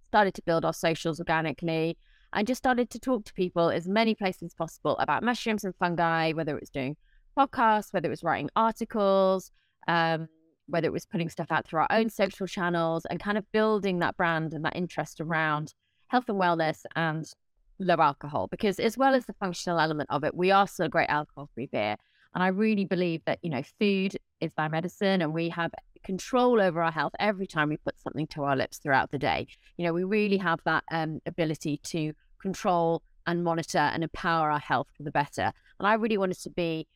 started 0.08 0.34
to 0.34 0.42
build 0.42 0.64
our 0.66 0.74
socials 0.74 1.18
organically, 1.18 1.96
and 2.32 2.46
just 2.46 2.58
started 2.58 2.90
to 2.90 2.98
talk 2.98 3.24
to 3.24 3.32
people 3.32 3.70
as 3.70 3.88
many 3.88 4.14
places 4.14 4.42
as 4.42 4.54
possible 4.54 4.96
about 4.98 5.22
mushrooms 5.22 5.64
and 5.64 5.74
fungi, 5.76 6.32
whether 6.32 6.54
it 6.56 6.60
was 6.60 6.70
doing 6.70 6.96
podcasts, 7.36 7.92
whether 7.92 8.06
it 8.06 8.10
was 8.10 8.22
writing 8.22 8.50
articles, 8.54 9.50
um, 9.88 10.28
whether 10.70 10.86
it 10.86 10.92
was 10.92 11.06
putting 11.06 11.28
stuff 11.28 11.50
out 11.50 11.66
through 11.66 11.80
our 11.80 11.88
own 11.90 12.08
social 12.08 12.46
channels 12.46 13.04
and 13.06 13.20
kind 13.20 13.38
of 13.38 13.50
building 13.52 13.98
that 13.98 14.16
brand 14.16 14.52
and 14.52 14.64
that 14.64 14.76
interest 14.76 15.20
around 15.20 15.74
health 16.08 16.28
and 16.28 16.40
wellness 16.40 16.84
and 16.96 17.30
low 17.78 17.96
alcohol. 17.96 18.48
Because 18.48 18.78
as 18.78 18.96
well 18.96 19.14
as 19.14 19.26
the 19.26 19.34
functional 19.34 19.78
element 19.78 20.08
of 20.10 20.24
it, 20.24 20.34
we 20.34 20.50
are 20.50 20.66
still 20.66 20.86
a 20.86 20.90
great 20.90 21.08
alcohol 21.08 21.48
free 21.54 21.66
beer. 21.66 21.96
And 22.34 22.42
I 22.44 22.48
really 22.48 22.84
believe 22.84 23.22
that, 23.26 23.38
you 23.42 23.50
know, 23.50 23.62
food 23.78 24.16
is 24.40 24.52
our 24.56 24.68
medicine 24.68 25.20
and 25.20 25.34
we 25.34 25.48
have 25.48 25.72
control 26.04 26.60
over 26.60 26.82
our 26.82 26.92
health 26.92 27.12
every 27.18 27.46
time 27.46 27.68
we 27.68 27.76
put 27.76 27.98
something 28.00 28.26
to 28.28 28.44
our 28.44 28.56
lips 28.56 28.78
throughout 28.78 29.10
the 29.10 29.18
day. 29.18 29.46
You 29.76 29.84
know, 29.84 29.92
we 29.92 30.04
really 30.04 30.38
have 30.38 30.60
that 30.64 30.84
um, 30.90 31.20
ability 31.26 31.80
to 31.84 32.12
control 32.40 33.02
and 33.26 33.44
monitor 33.44 33.78
and 33.78 34.02
empower 34.02 34.50
our 34.50 34.58
health 34.58 34.88
for 34.96 35.02
the 35.02 35.10
better. 35.10 35.52
And 35.78 35.86
I 35.86 35.94
really 35.94 36.18
wanted 36.18 36.40
to 36.40 36.50
be 36.50 36.86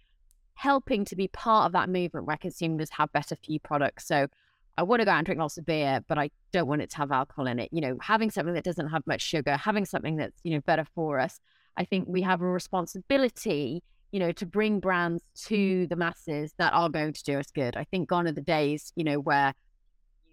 helping 0.55 1.05
to 1.07 1.17
be 1.17 1.29
part 1.29 1.67
of 1.67 1.73
that 1.73 1.88
movement 1.88 2.27
where 2.27 2.37
consumers 2.37 2.90
have 2.90 3.12
better 3.12 3.37
for 3.37 3.53
you 3.53 3.61
products. 3.61 4.07
So 4.07 4.29
I 4.77 4.83
want 4.83 5.01
to 5.01 5.05
go 5.05 5.12
out 5.12 5.19
and 5.19 5.27
drink 5.27 5.40
lots 5.40 5.59
of 5.59 5.67
beer, 5.67 6.01
but 6.09 6.19
I 6.19 6.31
don't 6.53 6.67
want 6.67 6.83
it 6.83 6.90
to 6.90 6.97
have 6.99 7.12
alcohol 7.12 7.47
in 7.47 7.59
it. 7.59 7.69
You 7.73 7.81
know, 7.81 7.99
having 8.01 8.31
something 8.31 8.55
that 8.55 8.64
doesn't 8.64 8.88
have 8.88 9.07
much 9.07 9.23
sugar, 9.23 9.57
having 9.57 9.85
something 9.85 10.17
that's, 10.17 10.40
you 10.43 10.55
know, 10.55 10.61
better 10.61 10.85
for 10.95 11.21
us. 11.21 11.40
I 11.77 11.85
think 11.85 12.07
we 12.09 12.23
have 12.23 12.40
a 12.40 12.47
responsibility 12.47 13.83
you 14.14 14.21
know, 14.21 14.31
to 14.31 14.47
bring 14.47 14.79
brands 14.79 15.25
mm-hmm. 15.25 15.55
to 15.57 15.87
the 15.88 15.97
masses 15.97 16.55
that 16.59 16.73
are 16.73 16.88
going 16.88 17.12
to 17.12 17.25
do 17.25 17.37
us 17.37 17.51
good. 17.51 17.77
I 17.77 17.83
think 17.83 18.09
gone 18.09 18.29
are 18.29 18.33
the 18.33 18.40
days, 18.40 18.93
you 18.95 19.03
know, 19.03 19.19
where 19.19 19.55
you 20.25 20.33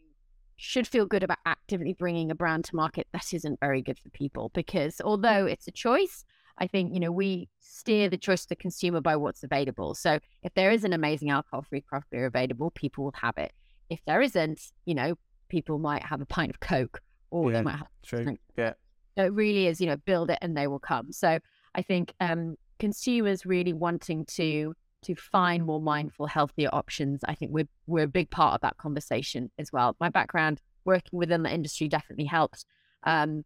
should 0.55 0.87
feel 0.87 1.07
good 1.07 1.23
about 1.23 1.39
actively 1.47 1.93
bringing 1.93 2.29
a 2.29 2.35
brand 2.35 2.65
to 2.65 2.75
market 2.75 3.07
that 3.11 3.33
isn't 3.33 3.59
very 3.59 3.81
good 3.81 3.97
for 3.97 4.11
people. 4.11 4.51
Because 4.53 5.01
although 5.03 5.45
mm-hmm. 5.45 5.47
it's 5.47 5.67
a 5.67 5.71
choice, 5.71 6.25
I 6.61 6.67
think, 6.67 6.93
you 6.93 6.99
know, 6.99 7.11
we 7.11 7.49
steer 7.59 8.07
the 8.07 8.19
choice 8.19 8.43
of 8.43 8.49
the 8.49 8.55
consumer 8.55 9.01
by 9.01 9.15
what's 9.15 9.43
available. 9.43 9.95
So 9.95 10.19
if 10.43 10.53
there 10.53 10.69
is 10.69 10.83
an 10.83 10.93
amazing 10.93 11.31
alcohol 11.31 11.63
free 11.63 11.81
craft 11.81 12.11
beer 12.11 12.27
available, 12.27 12.69
people 12.69 13.03
will 13.03 13.15
have 13.19 13.35
it. 13.37 13.51
If 13.89 13.99
there 14.05 14.21
isn't, 14.21 14.61
you 14.85 14.93
know, 14.93 15.15
people 15.49 15.79
might 15.79 16.03
have 16.03 16.21
a 16.21 16.25
pint 16.25 16.51
of 16.51 16.59
Coke 16.59 17.01
or 17.31 17.51
yeah, 17.51 17.57
they 17.57 17.63
might 17.63 17.77
have 17.77 17.87
true. 18.03 18.23
Drink. 18.23 18.39
Yeah. 18.55 18.73
So 19.17 19.25
it 19.25 19.33
really 19.33 19.65
is, 19.65 19.81
you 19.81 19.87
know, 19.87 19.97
build 19.97 20.29
it 20.29 20.37
and 20.43 20.55
they 20.55 20.67
will 20.67 20.79
come. 20.79 21.11
So 21.11 21.39
I 21.73 21.81
think 21.81 22.13
um, 22.19 22.57
consumers 22.79 23.43
really 23.43 23.73
wanting 23.73 24.25
to 24.25 24.75
to 25.03 25.15
find 25.15 25.65
more 25.65 25.81
mindful, 25.81 26.27
healthier 26.27 26.69
options, 26.71 27.21
I 27.27 27.33
think 27.33 27.51
we're 27.51 27.67
we're 27.87 28.03
a 28.03 28.07
big 28.07 28.29
part 28.29 28.53
of 28.53 28.61
that 28.61 28.77
conversation 28.77 29.49
as 29.57 29.73
well. 29.73 29.95
My 29.99 30.09
background 30.09 30.61
working 30.85 31.17
within 31.17 31.41
the 31.41 31.51
industry 31.51 31.87
definitely 31.87 32.25
helps, 32.25 32.65
um, 33.03 33.43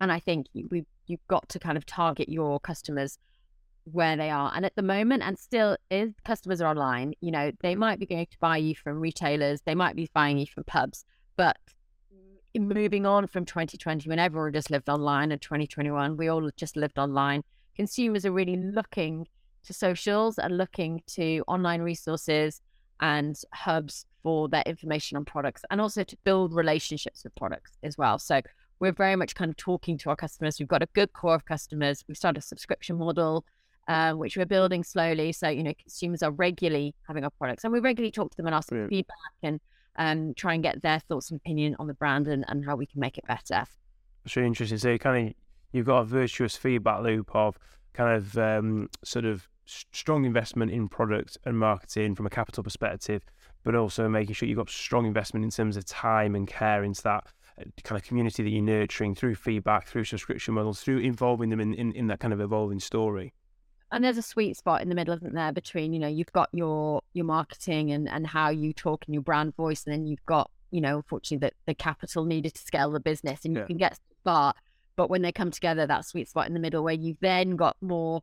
and 0.00 0.10
I 0.10 0.18
think 0.18 0.46
we 0.52 0.84
you've 1.10 1.26
got 1.28 1.48
to 1.50 1.58
kind 1.58 1.76
of 1.76 1.86
target 1.86 2.28
your 2.28 2.60
customers 2.60 3.18
where 3.84 4.16
they 4.16 4.30
are. 4.30 4.52
And 4.54 4.64
at 4.64 4.76
the 4.76 4.82
moment, 4.82 5.22
and 5.22 5.38
still, 5.38 5.76
is 5.90 6.12
customers 6.24 6.60
are 6.60 6.70
online. 6.70 7.14
You 7.20 7.30
know, 7.32 7.50
they 7.60 7.74
might 7.74 7.98
be 7.98 8.06
going 8.06 8.26
to 8.26 8.38
buy 8.38 8.58
you 8.58 8.74
from 8.74 9.00
retailers, 9.00 9.62
they 9.62 9.74
might 9.74 9.96
be 9.96 10.08
buying 10.14 10.38
you 10.38 10.46
from 10.46 10.64
pubs, 10.64 11.04
but 11.36 11.56
moving 12.58 13.06
on 13.06 13.28
from 13.28 13.44
2020 13.44 14.08
when 14.08 14.18
everyone 14.18 14.52
just 14.52 14.72
lived 14.72 14.88
online 14.88 15.30
and 15.30 15.40
2021 15.40 16.16
we 16.16 16.26
all 16.26 16.50
just 16.56 16.76
lived 16.76 16.98
online 16.98 17.44
consumers 17.76 18.26
are 18.26 18.32
really 18.32 18.56
looking 18.56 19.24
to 19.64 19.72
socials 19.72 20.36
and 20.36 20.56
looking 20.56 21.00
to 21.06 21.44
online 21.46 21.80
resources 21.80 22.60
and 23.00 23.36
hubs 23.52 24.04
for 24.22 24.48
their 24.48 24.62
information 24.66 25.16
on 25.16 25.24
products 25.24 25.62
and 25.70 25.80
also 25.80 26.04
to 26.04 26.16
build 26.24 26.52
relationships 26.52 27.24
with 27.24 27.34
products 27.34 27.72
as 27.82 27.96
well. 27.96 28.18
So 28.18 28.40
we're 28.80 28.92
very 28.92 29.14
much 29.14 29.34
kind 29.34 29.50
of 29.50 29.56
talking 29.56 29.98
to 29.98 30.10
our 30.10 30.16
customers. 30.16 30.58
We've 30.58 30.68
got 30.68 30.82
a 30.82 30.88
good 30.94 31.12
core 31.12 31.34
of 31.34 31.44
customers. 31.44 32.02
We've 32.08 32.16
started 32.16 32.38
a 32.38 32.42
subscription 32.42 32.96
model, 32.96 33.44
uh, 33.86 34.14
which 34.14 34.36
we're 34.36 34.46
building 34.46 34.82
slowly. 34.82 35.32
So, 35.32 35.48
you 35.48 35.62
know, 35.62 35.74
consumers 35.78 36.22
are 36.22 36.30
regularly 36.30 36.94
having 37.06 37.22
our 37.22 37.30
products 37.30 37.64
and 37.64 37.72
we 37.72 37.80
regularly 37.80 38.10
talk 38.10 38.30
to 38.30 38.36
them 38.38 38.46
and 38.46 38.54
ask 38.54 38.70
them 38.70 38.88
feedback 38.88 39.16
and 39.42 39.60
um, 39.96 40.32
try 40.34 40.54
and 40.54 40.62
get 40.62 40.80
their 40.82 40.98
thoughts 40.98 41.30
and 41.30 41.38
opinion 41.38 41.76
on 41.78 41.86
the 41.86 41.94
brand 41.94 42.26
and, 42.26 42.44
and 42.48 42.64
how 42.64 42.74
we 42.74 42.86
can 42.86 43.00
make 43.00 43.18
it 43.18 43.26
better. 43.26 43.66
It's 44.24 44.34
really 44.34 44.48
interesting. 44.48 44.78
So, 44.78 44.96
kind 44.96 45.28
of 45.28 45.34
you've 45.72 45.86
got 45.86 46.00
a 46.00 46.04
virtuous 46.04 46.56
feedback 46.56 47.02
loop 47.02 47.30
of 47.34 47.58
kind 47.92 48.16
of 48.16 48.38
um, 48.38 48.88
sort 49.04 49.26
of 49.26 49.46
strong 49.66 50.24
investment 50.24 50.70
in 50.70 50.88
product 50.88 51.38
and 51.44 51.58
marketing 51.58 52.14
from 52.14 52.26
a 52.26 52.30
capital 52.30 52.62
perspective, 52.62 53.22
but 53.62 53.74
also 53.74 54.08
making 54.08 54.34
sure 54.34 54.48
you've 54.48 54.58
got 54.58 54.70
strong 54.70 55.06
investment 55.06 55.44
in 55.44 55.50
terms 55.50 55.76
of 55.76 55.84
time 55.84 56.34
and 56.34 56.48
care 56.48 56.82
into 56.82 57.02
that 57.02 57.26
kind 57.84 58.00
of 58.00 58.06
community 58.06 58.42
that 58.42 58.50
you're 58.50 58.62
nurturing 58.62 59.14
through 59.14 59.34
feedback, 59.34 59.88
through 59.88 60.04
subscription 60.04 60.54
models, 60.54 60.80
through 60.80 60.98
involving 60.98 61.50
them 61.50 61.60
in, 61.60 61.74
in, 61.74 61.92
in 61.92 62.06
that 62.08 62.20
kind 62.20 62.32
of 62.32 62.40
evolving 62.40 62.80
story. 62.80 63.32
And 63.92 64.04
there's 64.04 64.18
a 64.18 64.22
sweet 64.22 64.56
spot 64.56 64.82
in 64.82 64.88
the 64.88 64.94
middle, 64.94 65.14
isn't 65.14 65.34
there, 65.34 65.52
between, 65.52 65.92
you 65.92 65.98
know, 65.98 66.08
you've 66.08 66.32
got 66.32 66.48
your 66.52 67.02
your 67.12 67.24
marketing 67.24 67.90
and, 67.90 68.08
and 68.08 68.26
how 68.26 68.50
you 68.50 68.72
talk 68.72 69.04
and 69.06 69.14
your 69.14 69.22
brand 69.22 69.56
voice, 69.56 69.84
and 69.84 69.92
then 69.92 70.06
you've 70.06 70.24
got, 70.26 70.50
you 70.70 70.80
know, 70.80 70.96
unfortunately 70.96 71.48
the, 71.48 71.72
the 71.72 71.74
capital 71.74 72.24
needed 72.24 72.54
to 72.54 72.62
scale 72.62 72.90
the 72.92 73.00
business 73.00 73.44
and 73.44 73.54
you 73.54 73.60
yeah. 73.60 73.66
can 73.66 73.76
get 73.76 73.98
far 74.22 74.54
but 75.00 75.08
when 75.08 75.22
they 75.22 75.32
come 75.32 75.50
together, 75.50 75.86
that 75.86 76.04
sweet 76.04 76.28
spot 76.28 76.46
in 76.46 76.52
the 76.52 76.60
middle 76.60 76.84
where 76.84 76.92
you've 76.92 77.20
then 77.20 77.56
got 77.56 77.74
more, 77.80 78.22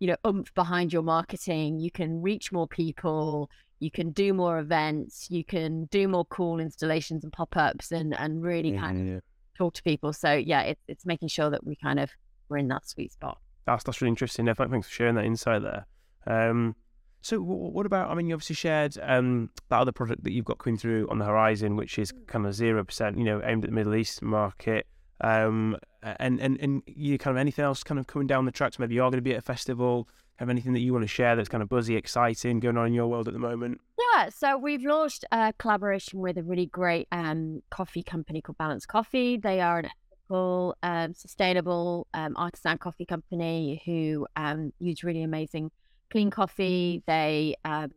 you 0.00 0.08
know, 0.08 0.16
oomph 0.26 0.52
behind 0.52 0.92
your 0.92 1.04
marketing, 1.04 1.78
you 1.78 1.88
can 1.88 2.20
reach 2.20 2.50
more 2.50 2.66
people, 2.66 3.48
you 3.84 3.90
can 3.90 4.10
do 4.12 4.32
more 4.32 4.58
events, 4.58 5.28
you 5.30 5.44
can 5.44 5.84
do 5.90 6.08
more 6.08 6.24
cool 6.24 6.58
installations 6.58 7.22
and 7.22 7.32
pop 7.32 7.54
ups 7.56 7.92
and, 7.92 8.14
and 8.18 8.42
really 8.42 8.72
yeah, 8.72 8.80
kind 8.80 9.08
yeah. 9.08 9.14
of 9.16 9.22
talk 9.58 9.74
to 9.74 9.82
people. 9.82 10.12
So 10.12 10.32
yeah, 10.32 10.62
it's 10.62 10.82
it's 10.88 11.04
making 11.04 11.28
sure 11.28 11.50
that 11.50 11.66
we 11.66 11.76
kind 11.76 12.00
of 12.00 12.10
we're 12.48 12.56
in 12.58 12.68
that 12.68 12.88
sweet 12.88 13.12
spot. 13.12 13.38
That's 13.66 13.84
that's 13.84 14.00
really 14.00 14.10
interesting. 14.10 14.46
Thanks 14.46 14.88
for 14.88 14.94
sharing 14.94 15.16
that 15.16 15.24
insight 15.24 15.62
there. 15.62 15.86
Um, 16.26 16.74
so 17.20 17.38
what 17.40 17.86
about? 17.86 18.10
I 18.10 18.14
mean, 18.14 18.26
you 18.26 18.34
obviously 18.34 18.56
shared 18.56 18.98
um, 19.02 19.50
that 19.68 19.78
other 19.78 19.92
product 19.92 20.24
that 20.24 20.32
you've 20.32 20.44
got 20.44 20.58
coming 20.58 20.78
through 20.78 21.08
on 21.10 21.18
the 21.18 21.24
horizon, 21.26 21.76
which 21.76 21.98
is 21.98 22.12
mm. 22.12 22.26
kind 22.26 22.46
of 22.46 22.54
zero 22.54 22.84
percent, 22.84 23.18
you 23.18 23.24
know, 23.24 23.40
aimed 23.44 23.64
at 23.64 23.70
the 23.70 23.74
Middle 23.74 23.94
East 23.94 24.22
market. 24.22 24.86
Um, 25.20 25.76
and, 26.02 26.38
and, 26.40 26.58
and 26.60 26.82
you 26.86 27.16
kind 27.16 27.34
of 27.34 27.40
anything 27.40 27.64
else 27.64 27.82
kind 27.82 27.98
of 27.98 28.06
coming 28.06 28.26
down 28.26 28.44
the 28.44 28.52
tracks? 28.52 28.78
Maybe 28.78 28.94
you're 28.94 29.10
going 29.10 29.12
to 29.18 29.22
be 29.22 29.32
at 29.32 29.38
a 29.38 29.42
festival. 29.42 30.08
Have 30.36 30.50
anything 30.50 30.72
that 30.72 30.80
you 30.80 30.92
want 30.92 31.04
to 31.04 31.08
share 31.08 31.36
that's 31.36 31.48
kind 31.48 31.62
of 31.62 31.68
buzzy, 31.68 31.96
exciting 31.96 32.58
going 32.58 32.76
on 32.76 32.88
in 32.88 32.94
your 32.94 33.06
world 33.06 33.28
at 33.28 33.34
the 33.34 33.40
moment? 33.40 33.80
Yeah, 33.98 34.30
so 34.30 34.58
we've 34.58 34.82
launched 34.82 35.24
a 35.30 35.52
collaboration 35.58 36.18
with 36.18 36.36
a 36.36 36.42
really 36.42 36.66
great 36.66 37.06
um, 37.12 37.62
coffee 37.70 38.02
company 38.02 38.42
called 38.42 38.58
Balance 38.58 38.84
Coffee. 38.84 39.36
They 39.36 39.60
are 39.60 39.78
an 39.78 39.90
ethical, 40.12 40.76
um, 40.82 41.14
sustainable 41.14 42.08
um, 42.14 42.34
artisan 42.36 42.78
coffee 42.78 43.06
company 43.06 43.80
who 43.84 44.26
um, 44.34 44.72
use 44.80 45.04
really 45.04 45.22
amazing 45.22 45.70
clean 46.10 46.30
coffee. 46.30 47.02
They 47.06 47.54
um, 47.64 47.92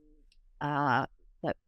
uh, 0.61 1.07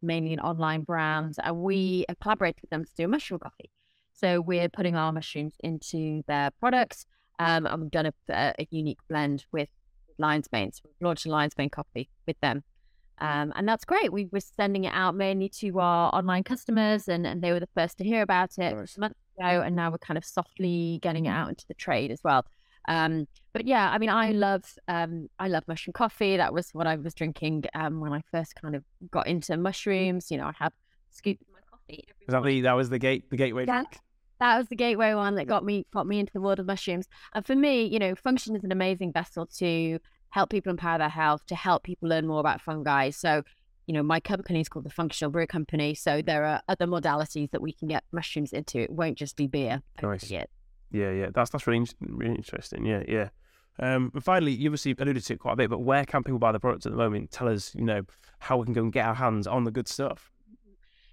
mainly 0.02 0.34
an 0.34 0.40
online 0.40 0.82
brand, 0.82 1.36
and 1.44 1.58
we 1.58 2.06
collaborated 2.22 2.62
with 2.62 2.70
them 2.70 2.86
to 2.86 2.92
do 2.96 3.08
mushroom 3.08 3.40
coffee. 3.40 3.72
So 4.14 4.42
we're 4.42 4.70
putting 4.70 4.96
our 4.96 5.12
mushrooms 5.12 5.56
into 5.62 6.24
their 6.28 6.52
products. 6.60 7.06
Um, 7.40 7.66
and 7.66 7.82
we've 7.82 7.92
done 7.92 8.08
a, 8.08 8.14
a, 8.30 8.68
unique 8.70 9.00
blend 9.08 9.46
with 9.54 9.70
Lion's 10.20 10.48
Mane. 10.52 10.72
So 10.72 10.82
we've 10.86 10.94
launched 11.08 11.26
a 11.26 11.30
Lion's 11.30 11.58
Mane 11.58 11.70
coffee 11.70 12.10
with 12.28 12.40
them. 12.42 12.64
Um, 13.22 13.52
and 13.56 13.68
that's 13.68 13.84
great. 13.84 14.14
We 14.14 14.28
were 14.32 14.40
sending 14.40 14.86
it 14.86 14.94
out 14.94 15.14
mainly 15.16 15.50
to 15.60 15.80
our 15.80 16.10
online 16.16 16.44
customers, 16.44 17.08
and, 17.10 17.28
and 17.28 17.42
they 17.42 17.52
were 17.52 17.60
the 17.60 17.68
first 17.76 17.98
to 17.98 18.04
hear 18.06 18.22
about 18.22 18.52
it 18.58 18.74
nice. 18.74 18.98
months 18.98 19.20
ago. 19.38 19.62
And 19.62 19.76
now 19.76 19.92
we're 19.92 19.98
kind 19.98 20.18
of 20.18 20.24
softly 20.24 21.00
getting 21.02 21.26
it 21.26 21.30
out 21.30 21.50
into 21.50 21.66
the 21.68 21.74
trade 21.74 22.12
as 22.12 22.22
well. 22.24 22.46
Um, 22.88 23.28
but 23.54 23.68
yeah, 23.68 23.90
I 23.92 23.98
mean, 23.98 24.10
I 24.10 24.32
love 24.32 24.64
um, 24.88 25.28
I 25.38 25.48
love 25.50 25.64
mushroom 25.68 25.94
coffee. 25.94 26.38
That 26.38 26.54
was 26.54 26.70
what 26.72 26.88
I 26.88 26.96
was 26.96 27.14
drinking 27.14 27.66
um, 27.76 28.00
when 28.00 28.14
I 28.14 28.22
first 28.32 28.56
kind 28.56 28.74
of 28.76 28.84
got 29.12 29.28
into 29.28 29.58
mushrooms. 29.58 30.32
You 30.32 30.38
know, 30.38 30.46
I 30.46 30.54
have 30.58 30.72
scooped 31.12 31.44
my 31.52 31.60
coffee. 31.70 32.06
Was 32.26 32.34
that 32.34 32.44
the 32.44 32.62
that 32.62 32.74
was 32.74 32.90
the 32.90 33.00
gate 33.00 33.30
the 33.30 33.38
gateway 33.38 33.66
Yeah. 33.68 33.82
drink? 33.82 34.00
That 34.40 34.58
was 34.58 34.68
the 34.70 34.76
gateway 34.76 35.14
one 35.14 35.36
that 35.36 35.46
got 35.46 35.66
me 35.66 35.86
got 35.94 36.08
me 36.08 36.20
into 36.20 36.34
the 36.34 36.42
world 36.42 36.60
of 36.60 36.66
mushrooms. 36.66 37.08
And 37.34 37.46
for 37.46 37.56
me, 37.56 37.84
you 37.84 38.00
know, 38.00 38.16
Fungtn 38.16 38.56
is 38.56 38.64
an 38.64 38.72
amazing 38.72 39.12
vessel 39.12 39.46
to 39.58 40.00
help 40.30 40.50
people 40.50 40.70
empower 40.70 40.98
their 40.98 41.10
health, 41.10 41.46
to 41.48 41.56
help 41.56 41.84
people 41.84 42.08
learn 42.08 42.28
more 42.28 42.40
about 42.40 42.62
fungi. 42.62 43.10
So, 43.10 43.44
you 43.88 43.94
know, 43.94 44.04
my 44.04 44.20
company 44.20 44.62
is 44.62 44.70
called 44.70 44.86
the 44.86 44.92
Functional 44.92 45.32
Brew 45.32 45.48
Company. 45.48 45.94
So 45.94 46.22
there 46.22 46.46
are 46.46 46.62
other 46.68 46.86
modalities 46.86 47.52
that 47.52 47.62
we 47.62 47.74
can 47.74 47.88
get 47.88 48.04
mushrooms 48.12 48.54
into. 48.54 48.80
It 48.80 48.92
won't 48.92 49.18
just 49.18 49.36
be 49.36 49.48
beer. 49.48 49.82
Nice. 50.02 50.30
Yeah. 50.30 50.46
Yeah, 50.92 51.12
yeah. 51.12 51.30
That's 51.34 51.50
that's 51.50 51.68
really 51.68 51.86
really 52.00 52.36
interesting. 52.36 52.86
Yeah, 52.86 53.04
yeah. 53.08 53.30
Um, 53.82 54.12
and 54.14 54.24
finally, 54.24 54.52
you 54.52 54.70
obviously 54.70 54.96
alluded 54.98 55.24
to 55.24 55.34
it 55.34 55.40
quite 55.40 55.54
a 55.54 55.56
bit, 55.56 55.70
but 55.70 55.80
where 55.80 56.04
can 56.06 56.24
people 56.24 56.40
buy 56.40 56.52
the 56.52 56.60
products 56.60 56.86
at 56.86 56.92
the 56.92 56.98
moment? 56.98 57.32
Tell 57.32 57.48
us, 57.48 57.74
you 57.76 57.84
know, 57.84 58.02
how 58.40 58.58
we 58.58 58.66
can 58.66 58.74
go 58.74 58.82
and 58.82 58.92
get 58.92 59.06
our 59.06 59.14
hands 59.14 59.48
on 59.48 59.64
the 59.64 59.72
good 59.72 59.88
stuff. 59.88 60.32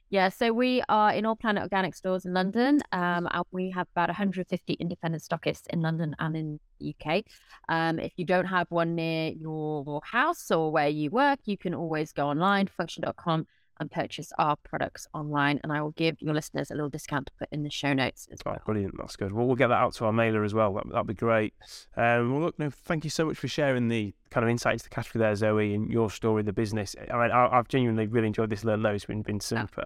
Yeah, 0.08 0.28
so 0.28 0.52
we 0.52 0.82
are 0.88 1.12
in 1.12 1.26
All 1.26 1.34
Planet 1.34 1.64
Organic 1.64 1.96
stores 1.96 2.24
in 2.24 2.32
London. 2.32 2.80
Um, 2.92 3.28
and 3.28 3.44
we 3.50 3.70
have 3.70 3.88
about 3.92 4.08
150 4.08 4.74
independent 4.74 5.24
stockists 5.24 5.66
in 5.68 5.80
London 5.80 6.14
and 6.20 6.36
in 6.36 6.60
the 6.78 6.94
UK. 6.94 7.24
Um, 7.68 7.98
if 7.98 8.12
you 8.16 8.24
don't 8.24 8.44
have 8.44 8.70
one 8.70 8.94
near 8.94 9.32
your 9.32 10.00
house 10.04 10.52
or 10.52 10.70
where 10.70 10.88
you 10.88 11.10
work, 11.10 11.40
you 11.44 11.58
can 11.58 11.74
always 11.74 12.12
go 12.12 12.28
online, 12.28 12.68
fungtn.com, 12.68 13.46
and 13.78 13.90
purchase 13.90 14.32
our 14.38 14.56
products 14.56 15.06
online. 15.14 15.60
And 15.62 15.72
I 15.72 15.80
will 15.82 15.90
give 15.92 16.16
your 16.20 16.34
listeners 16.34 16.70
a 16.70 16.74
little 16.74 16.88
discount 16.88 17.26
to 17.26 17.32
put 17.38 17.48
in 17.52 17.62
the 17.62 17.70
show 17.70 17.92
notes 17.92 18.28
as 18.32 18.38
Oh, 18.46 18.50
well. 18.50 18.62
brilliant. 18.64 18.94
That's 18.98 19.16
good. 19.16 19.32
Well, 19.32 19.46
we'll 19.46 19.56
get 19.56 19.68
that 19.68 19.74
out 19.74 19.94
to 19.94 20.04
our 20.06 20.12
mailer 20.12 20.44
as 20.44 20.54
well. 20.54 20.72
That, 20.74 20.88
that'd 20.90 21.06
be 21.06 21.14
great. 21.14 21.54
Um, 21.96 22.32
well, 22.32 22.42
look, 22.42 22.58
no, 22.58 22.70
thank 22.70 23.04
you 23.04 23.10
so 23.10 23.26
much 23.26 23.36
for 23.38 23.48
sharing 23.48 23.88
the 23.88 24.14
kind 24.30 24.44
of 24.44 24.50
insights 24.50 24.82
to 24.84 24.88
the 24.88 24.94
category 24.94 25.20
there, 25.20 25.32
Zoey, 25.32 25.74
and 25.74 25.90
your 25.90 26.10
story, 26.10 26.42
the 26.42 26.52
business. 26.52 26.94
I 27.10 27.12
mean, 27.20 27.30
I, 27.30 27.48
I've 27.58 27.68
genuinely 27.68 28.06
really 28.06 28.26
enjoyed 28.28 28.50
this 28.50 28.64
learn 28.64 28.82
loads. 28.82 28.96
It's 28.96 29.04
been, 29.06 29.22
been 29.22 29.40
super. 29.40 29.84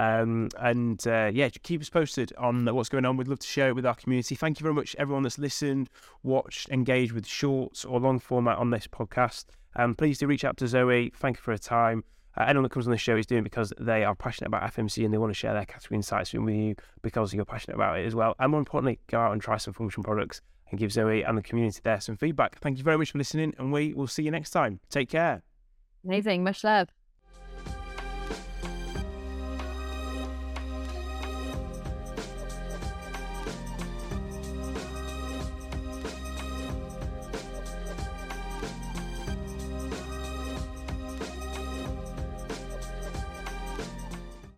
Um, 0.00 0.48
and 0.60 1.04
uh, 1.08 1.28
yeah, 1.32 1.48
keep 1.64 1.80
us 1.80 1.90
posted 1.90 2.32
on 2.38 2.64
what's 2.72 2.88
going 2.88 3.04
on. 3.04 3.16
We'd 3.16 3.26
love 3.26 3.40
to 3.40 3.46
share 3.46 3.70
it 3.70 3.74
with 3.74 3.84
our 3.84 3.96
community. 3.96 4.36
Thank 4.36 4.60
you 4.60 4.62
very 4.62 4.74
much, 4.74 4.94
everyone 4.96 5.24
that's 5.24 5.38
listened, 5.38 5.90
watched, 6.22 6.68
engaged 6.70 7.10
with 7.12 7.26
shorts 7.26 7.84
or 7.84 7.98
long 7.98 8.20
format 8.20 8.58
on 8.58 8.70
this 8.70 8.86
podcast. 8.86 9.46
Um, 9.74 9.96
please 9.96 10.18
do 10.18 10.26
reach 10.28 10.44
out 10.44 10.56
to 10.58 10.66
Zoey. 10.66 11.12
Thank 11.14 11.38
you 11.38 11.42
for 11.42 11.50
her 11.50 11.58
time. 11.58 12.04
Uh, 12.38 12.44
anyone 12.44 12.62
that 12.62 12.70
comes 12.70 12.86
on 12.86 12.92
the 12.92 12.98
show 12.98 13.16
is 13.16 13.26
doing 13.26 13.42
because 13.42 13.72
they 13.80 14.04
are 14.04 14.14
passionate 14.14 14.48
about 14.48 14.62
FMC 14.72 15.04
and 15.04 15.12
they 15.12 15.18
want 15.18 15.30
to 15.30 15.34
share 15.38 15.54
their 15.54 15.64
category 15.64 15.96
insights 15.96 16.32
with 16.32 16.54
you 16.54 16.76
because 17.02 17.34
you're 17.34 17.44
passionate 17.44 17.74
about 17.74 17.98
it 17.98 18.06
as 18.06 18.14
well. 18.14 18.34
And 18.38 18.52
more 18.52 18.60
importantly, 18.60 19.00
go 19.08 19.18
out 19.18 19.32
and 19.32 19.42
try 19.42 19.56
some 19.56 19.74
Fungtn 19.74 20.04
products 20.04 20.40
and 20.70 20.78
give 20.78 20.90
Zoey 20.90 21.28
and 21.28 21.36
the 21.36 21.42
community 21.42 21.80
there 21.82 22.00
some 22.00 22.16
feedback. 22.16 22.58
Thank 22.60 22.78
you 22.78 22.84
very 22.84 22.96
much 22.96 23.10
for 23.10 23.18
listening, 23.18 23.54
and 23.58 23.72
we 23.72 23.92
will 23.92 24.06
see 24.06 24.22
you 24.22 24.30
next 24.30 24.50
time. 24.50 24.78
Take 24.88 25.08
care. 25.08 25.42
Amazing. 26.04 26.44
Much 26.44 26.62
love. 26.62 26.88